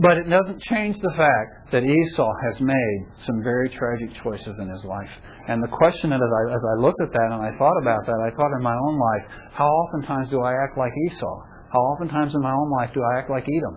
[0.00, 4.68] But it doesn't change the fact that Esau has made some very tragic choices in
[4.70, 5.10] his life.
[5.48, 8.20] And the question as I, as I looked at that and I thought about that,
[8.22, 11.36] I thought in my own life, how oftentimes do I act like Esau?
[11.72, 13.76] How oftentimes in my own life do I act like Edom?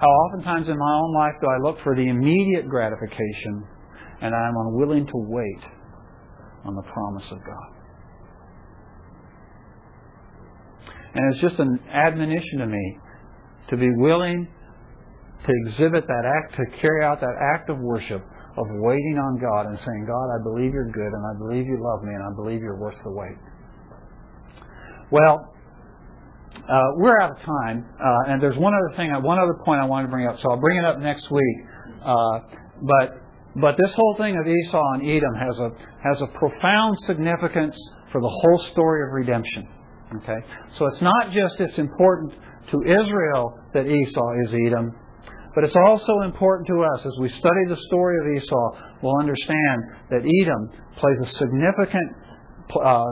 [0.00, 3.64] How oftentimes in my own life do I look for the immediate gratification
[4.20, 5.62] and I am unwilling to wait
[6.64, 7.75] on the promise of God?
[11.16, 12.98] And it's just an admonition to me
[13.70, 14.46] to be willing
[15.46, 18.22] to exhibit that act, to carry out that act of worship
[18.58, 21.78] of waiting on God and saying, God, I believe you're good and I believe you
[21.80, 23.36] love me and I believe you're worth the wait.
[25.10, 25.52] Well,
[26.68, 29.84] uh, we're out of time, uh, and there's one other thing, one other point I
[29.84, 31.56] wanted to bring up, so I'll bring it up next week.
[32.04, 32.40] Uh,
[32.82, 33.22] but
[33.60, 35.70] but this whole thing of Esau and Edom has a
[36.02, 37.76] has a profound significance
[38.10, 39.68] for the whole story of redemption.
[40.14, 40.38] Okay,
[40.78, 42.32] so it's not just it's important
[42.70, 44.94] to Israel that Esau is Edom,
[45.56, 48.66] but it's also important to us as we study the story of Esau,
[49.02, 49.78] we'll understand
[50.10, 50.62] that Edom
[51.00, 52.06] plays a significant
[52.70, 53.02] uh, uh,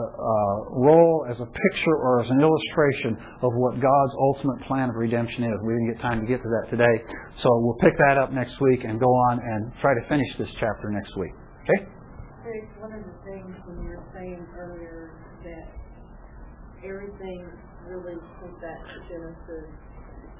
[0.70, 5.44] role as a picture or as an illustration of what God's ultimate plan of redemption
[5.44, 5.54] is.
[5.64, 6.96] We didn't get time to get to that today,
[7.42, 10.50] so we'll pick that up next week and go on and try to finish this
[10.60, 11.32] chapter next week.
[11.64, 11.80] Okay?
[12.78, 15.83] One of the things when you were saying earlier that
[16.86, 17.40] everything
[17.88, 19.68] really goes back to Genesis,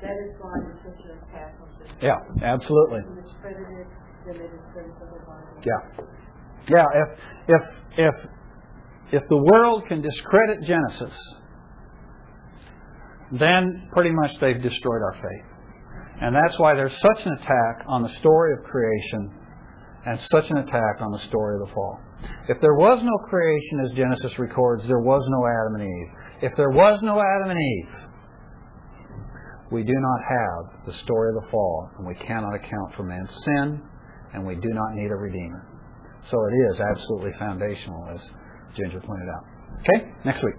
[0.03, 3.01] that is why the attention of Catholics is Yeah, absolutely.
[3.23, 3.87] discredited,
[4.27, 5.63] then they discredit the Bible.
[5.65, 6.05] Yeah.
[6.67, 7.09] Yeah, if
[7.49, 7.63] if
[7.99, 8.15] if
[9.23, 11.13] if the world can discredit Genesis,
[13.33, 15.47] then pretty much they've destroyed our faith.
[16.23, 19.31] And that's why there's such an attack on the story of creation
[20.07, 21.99] and such an attack on the story of the fall.
[22.49, 26.13] If there was no creation as Genesis records, there was no Adam and Eve.
[26.43, 28.05] If there was no Adam and Eve,
[29.71, 33.31] we do not have the story of the fall, and we cannot account for man's
[33.45, 33.83] sin,
[34.33, 35.67] and we do not need a Redeemer.
[36.31, 38.21] So it is absolutely foundational, as
[38.77, 39.45] Ginger pointed out.
[39.81, 40.13] Okay?
[40.25, 40.55] Next week.